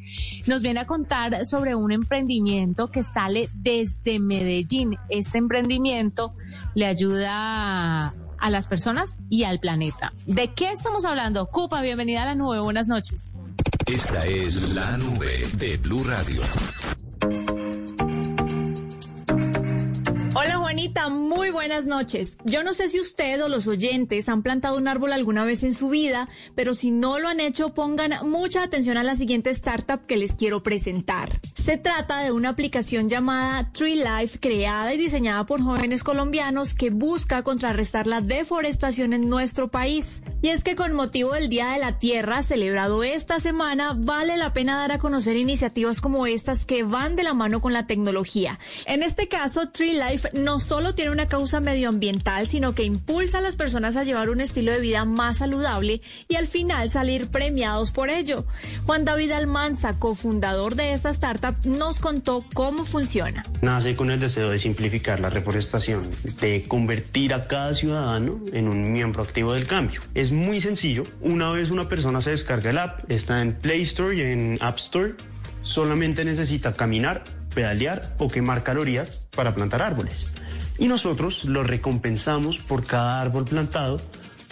nos 0.46 0.62
viene 0.62 0.80
a 0.80 0.86
contar 0.86 1.44
sobre 1.46 1.74
un 1.74 1.92
emprendimiento 1.92 2.90
que 2.90 3.02
sale 3.02 3.48
desde 3.54 4.18
Medellín. 4.18 4.96
Este 5.08 5.38
emprendimiento 5.38 6.34
le 6.74 6.86
ayuda 6.86 8.14
a 8.38 8.50
las 8.50 8.68
personas 8.68 9.16
y 9.30 9.44
al 9.44 9.60
planeta. 9.60 10.12
¿De 10.26 10.52
qué 10.52 10.70
estamos 10.70 11.04
hablando? 11.04 11.46
Cupa, 11.46 11.82
bienvenida 11.82 12.22
a 12.22 12.26
la 12.26 12.34
nube. 12.34 12.60
Buenas 12.60 12.88
noches. 12.88 13.34
Esta 13.86 14.18
es 14.26 14.74
la 14.74 14.96
nube 14.98 15.46
de 15.54 15.76
Blue 15.76 16.04
Radio. 16.04 16.42
Juanita, 20.76 21.08
muy 21.08 21.48
buenas 21.48 21.86
noches. 21.86 22.36
Yo 22.44 22.62
no 22.62 22.74
sé 22.74 22.90
si 22.90 23.00
usted 23.00 23.42
o 23.42 23.48
los 23.48 23.66
oyentes 23.66 24.28
han 24.28 24.42
plantado 24.42 24.76
un 24.76 24.88
árbol 24.88 25.14
alguna 25.14 25.42
vez 25.42 25.62
en 25.62 25.72
su 25.72 25.88
vida, 25.88 26.28
pero 26.54 26.74
si 26.74 26.90
no 26.90 27.18
lo 27.18 27.28
han 27.28 27.40
hecho, 27.40 27.72
pongan 27.72 28.12
mucha 28.28 28.62
atención 28.62 28.98
a 28.98 29.02
la 29.02 29.14
siguiente 29.14 29.48
startup 29.48 30.04
que 30.04 30.18
les 30.18 30.32
quiero 30.32 30.62
presentar. 30.62 31.40
Se 31.54 31.78
trata 31.78 32.20
de 32.20 32.30
una 32.30 32.50
aplicación 32.50 33.08
llamada 33.08 33.72
Tree 33.72 33.96
Life, 33.96 34.38
creada 34.38 34.92
y 34.92 34.98
diseñada 34.98 35.46
por 35.46 35.62
jóvenes 35.62 36.04
colombianos 36.04 36.74
que 36.74 36.90
busca 36.90 37.42
contrarrestar 37.42 38.06
la 38.06 38.20
deforestación 38.20 39.14
en 39.14 39.30
nuestro 39.30 39.68
país. 39.68 40.22
Y 40.42 40.50
es 40.50 40.62
que 40.62 40.76
con 40.76 40.92
motivo 40.92 41.32
del 41.32 41.48
Día 41.48 41.70
de 41.70 41.78
la 41.78 41.98
Tierra, 41.98 42.42
celebrado 42.42 43.02
esta 43.02 43.40
semana, 43.40 43.94
vale 43.96 44.36
la 44.36 44.52
pena 44.52 44.76
dar 44.76 44.92
a 44.92 44.98
conocer 44.98 45.36
iniciativas 45.36 46.02
como 46.02 46.26
estas 46.26 46.66
que 46.66 46.82
van 46.82 47.16
de 47.16 47.22
la 47.22 47.32
mano 47.32 47.62
con 47.62 47.72
la 47.72 47.86
tecnología. 47.86 48.58
En 48.84 49.02
este 49.02 49.26
caso, 49.26 49.70
Tree 49.70 49.98
Life 49.98 50.28
no 50.34 50.60
solo 50.66 50.96
tiene 50.96 51.12
una 51.12 51.28
causa 51.28 51.60
medioambiental, 51.60 52.48
sino 52.48 52.74
que 52.74 52.82
impulsa 52.82 53.38
a 53.38 53.40
las 53.40 53.54
personas 53.54 53.94
a 53.94 54.02
llevar 54.02 54.30
un 54.30 54.40
estilo 54.40 54.72
de 54.72 54.80
vida 54.80 55.04
más 55.04 55.36
saludable 55.36 56.00
y 56.28 56.34
al 56.34 56.48
final 56.48 56.90
salir 56.90 57.28
premiados 57.28 57.92
por 57.92 58.10
ello. 58.10 58.44
Juan 58.84 59.04
David 59.04 59.30
Almanza, 59.30 60.00
cofundador 60.00 60.74
de 60.74 60.92
esta 60.92 61.10
startup, 61.10 61.54
nos 61.64 62.00
contó 62.00 62.44
cómo 62.52 62.84
funciona. 62.84 63.44
Nace 63.62 63.94
con 63.94 64.10
el 64.10 64.18
deseo 64.18 64.50
de 64.50 64.58
simplificar 64.58 65.20
la 65.20 65.30
reforestación, 65.30 66.10
de 66.40 66.64
convertir 66.66 67.32
a 67.32 67.46
cada 67.46 67.72
ciudadano 67.72 68.40
en 68.52 68.66
un 68.66 68.92
miembro 68.92 69.22
activo 69.22 69.52
del 69.52 69.68
cambio. 69.68 70.00
Es 70.14 70.32
muy 70.32 70.60
sencillo. 70.60 71.04
Una 71.20 71.52
vez 71.52 71.70
una 71.70 71.88
persona 71.88 72.20
se 72.20 72.30
descarga 72.30 72.70
el 72.70 72.78
app, 72.78 73.08
está 73.08 73.40
en 73.40 73.54
Play 73.54 73.82
Store 73.82 74.16
y 74.16 74.20
en 74.20 74.58
App 74.60 74.78
Store, 74.78 75.14
solamente 75.62 76.24
necesita 76.24 76.72
caminar 76.72 77.22
pedalear 77.56 78.14
o 78.18 78.28
quemar 78.28 78.62
calorías 78.62 79.26
para 79.34 79.54
plantar 79.54 79.80
árboles. 79.80 80.30
Y 80.78 80.88
nosotros 80.88 81.44
lo 81.44 81.62
recompensamos 81.62 82.58
por 82.58 82.86
cada 82.86 83.20
árbol 83.20 83.44
plantado 83.44 84.00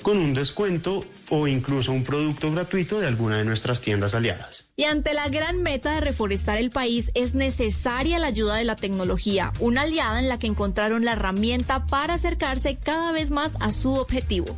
con 0.03 0.19
un 0.19 0.35
descuento 0.35 1.05
o 1.31 1.49
incluso 1.49 1.91
un 1.91 2.05
producto 2.05 2.53
gratuito 2.53 3.01
de 3.01 3.07
alguna 3.07 3.39
de 3.39 3.45
nuestras 3.45 3.81
tiendas 3.81 4.15
aliadas. 4.15 4.69
Y 4.77 4.85
ante 4.85 5.15
la 5.15 5.29
gran 5.29 5.63
meta 5.63 5.95
de 5.95 6.01
reforestar 6.01 6.59
el 6.59 6.71
país 6.71 7.11
es 7.15 7.35
necesaria 7.35 8.19
la 8.19 8.27
ayuda 8.27 8.57
de 8.57 8.65
la 8.65 8.77
tecnología, 8.77 9.53
una 9.61 9.83
aliada 9.83 10.21
en 10.21 10.29
la 10.29 10.39
que 10.39 10.47
encontraron 10.47 11.05
la 11.05 11.13
herramienta 11.13 11.87
para 11.87 12.15
acercarse 12.15 12.77
cada 12.77 13.13
vez 13.13 13.31
más 13.31 13.55
a 13.61 13.73
su 13.73 13.95
objetivo. 13.95 14.55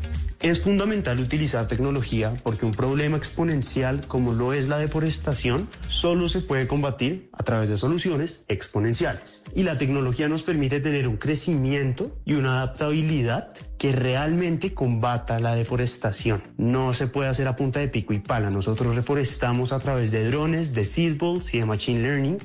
Es 0.47 0.61
fundamental 0.61 1.19
utilizar 1.19 1.67
tecnología 1.67 2.41
porque 2.45 2.67
un 2.67 2.71
problema 2.71 3.17
exponencial 3.17 4.07
como 4.07 4.33
lo 4.33 4.53
es 4.53 4.69
la 4.69 4.79
deforestación 4.79 5.69
solo 5.89 6.29
se 6.29 6.41
puede 6.41 6.69
combatir 6.69 7.31
a 7.33 7.43
través 7.43 7.69
de 7.69 7.77
soluciones 7.77 8.45
exponenciales. 8.47 9.43
Y 9.57 9.65
la 9.65 9.77
tecnología 9.77 10.29
nos 10.29 10.45
permite 10.45 10.79
tener 10.79 11.09
un 11.09 11.17
crecimiento 11.17 12.17
y 12.25 12.35
una 12.35 12.59
adaptabilidad 12.59 13.55
que 13.77 13.91
realmente 13.91 14.73
combata 14.73 15.41
la 15.41 15.57
deforestación. 15.57 16.45
No 16.57 16.95
se 16.95 17.09
puede 17.09 17.29
hacer 17.29 17.49
a 17.49 17.57
punta 17.57 17.81
de 17.81 17.89
pico 17.89 18.13
y 18.13 18.21
pala. 18.21 18.49
Nosotros 18.49 18.95
reforestamos 18.95 19.73
a 19.73 19.81
través 19.81 20.13
de 20.13 20.31
drones, 20.31 20.75
de 20.75 20.85
seedballs 20.85 21.53
y 21.55 21.59
de 21.59 21.67
machine 21.67 22.03
learning 22.03 22.39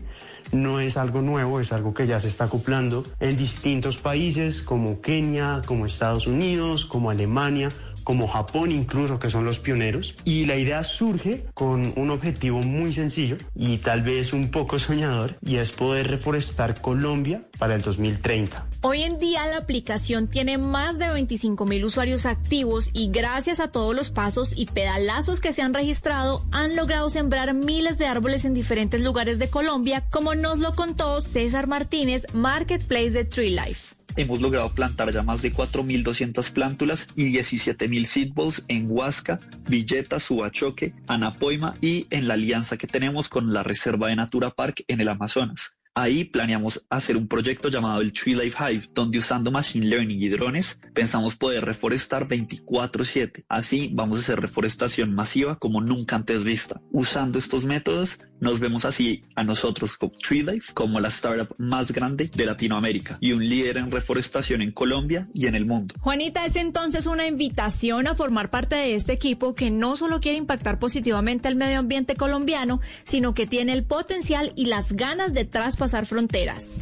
no 0.52 0.80
es 0.80 0.98
algo 0.98 1.22
nuevo, 1.22 1.60
es 1.60 1.72
algo 1.72 1.94
que 1.94 2.08
ya 2.08 2.20
se 2.20 2.28
está 2.28 2.46
acoplando 2.46 3.06
en 3.20 3.38
distintos 3.38 3.98
países 3.98 4.62
como 4.62 5.02
Kenia, 5.02 5.62
como 5.66 5.86
Estados 5.86 6.28
Unidos, 6.28 6.86
como 6.86 7.10
Alemania, 7.10 7.72
como 8.04 8.28
Japón 8.28 8.72
incluso, 8.72 9.20
que 9.20 9.30
son 9.30 9.46
los 9.46 9.60
pioneros. 9.60 10.16
Y 10.24 10.46
la 10.46 10.56
idea 10.56 10.84
surge 10.84 11.46
con 11.54 11.94
un 11.96 12.10
objetivo 12.10 12.60
muy 12.62 12.94
sencillo 12.94 13.38
y 13.56 13.78
tal 13.78 14.02
vez 14.02 14.34
un 14.34 14.52
poco 14.52 14.80
soñador, 14.80 15.38
y 15.42 15.58
es 15.58 15.72
poder 15.72 16.08
reforestar 16.10 16.82
Colombia 16.82 17.44
para 17.58 17.76
el 17.76 17.82
2030. 17.82 18.68
Hoy 18.82 19.04
en 19.04 19.20
día 19.20 19.46
la 19.48 19.58
aplicación 19.58 20.28
tiene 20.28 20.58
más 20.58 20.98
de 20.98 21.10
25 21.10 21.66
mil 21.66 21.86
usuarios 21.86 22.26
activos 22.26 22.90
y 22.94 23.10
gracias 23.12 23.60
a 23.60 23.72
todos 23.72 23.96
los 23.96 24.10
pasos 24.10 24.54
y 24.56 24.66
pedalazos 24.66 25.40
que 25.40 25.54
se 25.54 25.62
han 25.62 25.74
registrado 25.74 26.44
han 26.52 26.76
logrado 26.76 27.10
sembrar 27.10 27.54
miles 27.54 27.98
de 27.98 28.08
árboles 28.08 28.46
en 28.46 28.54
diferentes 28.54 29.02
lugares 29.02 29.40
de 29.40 29.50
Colombia, 29.50 30.04
como 30.10 30.36
nos 30.36 30.60
lo 30.60 30.74
contó 30.74 31.22
César 31.22 31.68
Martínez, 31.68 32.26
Marketplace 32.34 33.12
de 33.12 33.26
Tree 33.26 33.52
Life 33.52 34.01
hemos 34.16 34.42
logrado 34.42 34.70
plantar 34.74 35.12
ya 35.12 35.24
más 35.24 35.42
de 35.42 35.54
4.200 35.54 36.54
plántulas 36.54 37.08
y 37.16 37.32
17.000 37.34 38.06
seedballs 38.06 38.66
en 38.68 38.88
Huasca, 38.90 39.40
Villeta, 39.68 40.20
Subachoque, 40.20 40.94
Anapoima 41.08 41.76
y 41.82 42.08
en 42.10 42.28
la 42.28 42.36
alianza 42.36 42.78
que 42.78 42.88
tenemos 42.88 43.30
con 43.30 43.54
la 43.54 43.64
Reserva 43.64 44.08
de 44.08 44.16
Natura 44.16 44.52
Park 44.52 44.84
en 44.88 45.02
el 45.02 45.08
Amazonas. 45.08 45.78
Ahí 45.94 46.24
planeamos 46.24 46.86
hacer 46.90 47.18
un 47.18 47.28
proyecto 47.28 47.68
llamado 47.68 48.00
el 48.00 48.14
Tree 48.14 48.34
Life 48.34 48.58
Hive, 48.58 48.90
donde 48.94 49.20
usando 49.20 49.52
Machine 49.52 49.88
Learning 49.88 50.22
y 50.22 50.30
drones 50.30 50.82
pensamos 50.94 51.36
poder 51.36 51.66
reforestar 51.66 52.30
24/7. 52.30 53.44
Así 53.50 53.90
vamos 53.92 54.18
a 54.18 54.22
hacer 54.22 54.40
reforestación 54.40 55.14
masiva 55.14 55.58
como 55.60 55.82
nunca 55.82 56.16
antes 56.16 56.46
vista. 56.46 56.82
Usando 56.92 57.38
estos 57.38 57.66
métodos 57.66 58.22
nos 58.40 58.62
vemos 58.62 58.86
así 58.86 59.24
a 59.36 59.44
nosotros 59.44 59.98
como 59.98 60.14
Tree 60.14 60.44
Life 60.44 60.74
como 60.74 61.00
la 61.00 61.10
startup 61.10 61.54
más 61.58 61.92
grande 61.92 62.32
de 62.34 62.46
Latinoamérica 62.46 63.18
y 63.20 63.34
un 63.34 63.48
líder 63.48 63.78
en 63.78 63.92
reforestación 63.92 64.62
en 64.62 64.72
Colombia 64.72 65.28
y 65.34 65.48
en 65.48 65.56
el 65.56 65.66
mundo. 65.66 65.96
Juanita, 66.00 66.46
es 66.46 66.56
entonces 66.56 67.06
una 67.06 67.28
invitación 67.28 68.08
a 68.08 68.16
formar 68.16 68.50
parte 68.50 68.76
de 68.76 68.96
este 68.96 69.12
equipo 69.12 69.56
que 69.56 69.70
no 69.70 69.98
solo 69.98 70.22
quiere 70.22 70.38
impactar 70.38 70.80
positivamente 70.80 71.50
al 71.50 71.56
medio 71.56 71.80
ambiente 71.80 72.16
colombiano, 72.16 72.80
sino 73.04 73.34
que 73.34 73.46
tiene 73.46 73.74
el 73.74 73.84
potencial 73.84 74.54
y 74.56 74.66
las 74.66 74.94
ganas 74.94 75.34
de 75.34 75.46
traspasar 75.82 76.02
pasar 76.02 76.06
fronteras. 76.06 76.80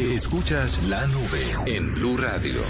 Escuchas 0.00 0.82
la 0.84 1.06
nube 1.06 1.56
en 1.66 1.94
Blue 1.94 2.16
Radio. 2.16 2.62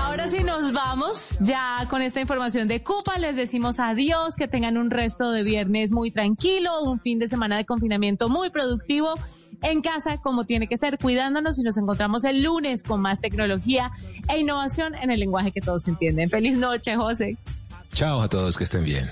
Ahora 0.00 0.28
sí 0.28 0.42
nos 0.42 0.72
vamos 0.72 1.38
ya 1.40 1.86
con 1.90 2.00
esta 2.00 2.20
información 2.20 2.68
de 2.68 2.82
Cupa. 2.82 3.18
Les 3.18 3.36
decimos 3.36 3.78
adiós, 3.80 4.34
que 4.36 4.48
tengan 4.48 4.78
un 4.78 4.90
resto 4.90 5.30
de 5.30 5.42
viernes 5.42 5.92
muy 5.92 6.10
tranquilo, 6.10 6.82
un 6.82 7.00
fin 7.00 7.18
de 7.18 7.28
semana 7.28 7.56
de 7.56 7.66
confinamiento 7.66 8.28
muy 8.28 8.50
productivo 8.50 9.14
en 9.62 9.82
casa 9.82 10.18
como 10.18 10.44
tiene 10.44 10.66
que 10.66 10.76
ser, 10.76 10.98
cuidándonos 10.98 11.58
y 11.58 11.62
nos 11.62 11.78
encontramos 11.78 12.24
el 12.24 12.42
lunes 12.42 12.82
con 12.82 13.00
más 13.00 13.20
tecnología 13.20 13.90
e 14.28 14.38
innovación 14.38 14.94
en 14.94 15.10
el 15.10 15.20
lenguaje 15.20 15.52
que 15.52 15.60
todos 15.60 15.86
entienden. 15.88 16.30
Feliz 16.30 16.56
noche, 16.56 16.96
José. 16.96 17.36
Chao 17.92 18.20
a 18.20 18.28
todos, 18.28 18.56
que 18.58 18.64
estén 18.64 18.84
bien. 18.84 19.10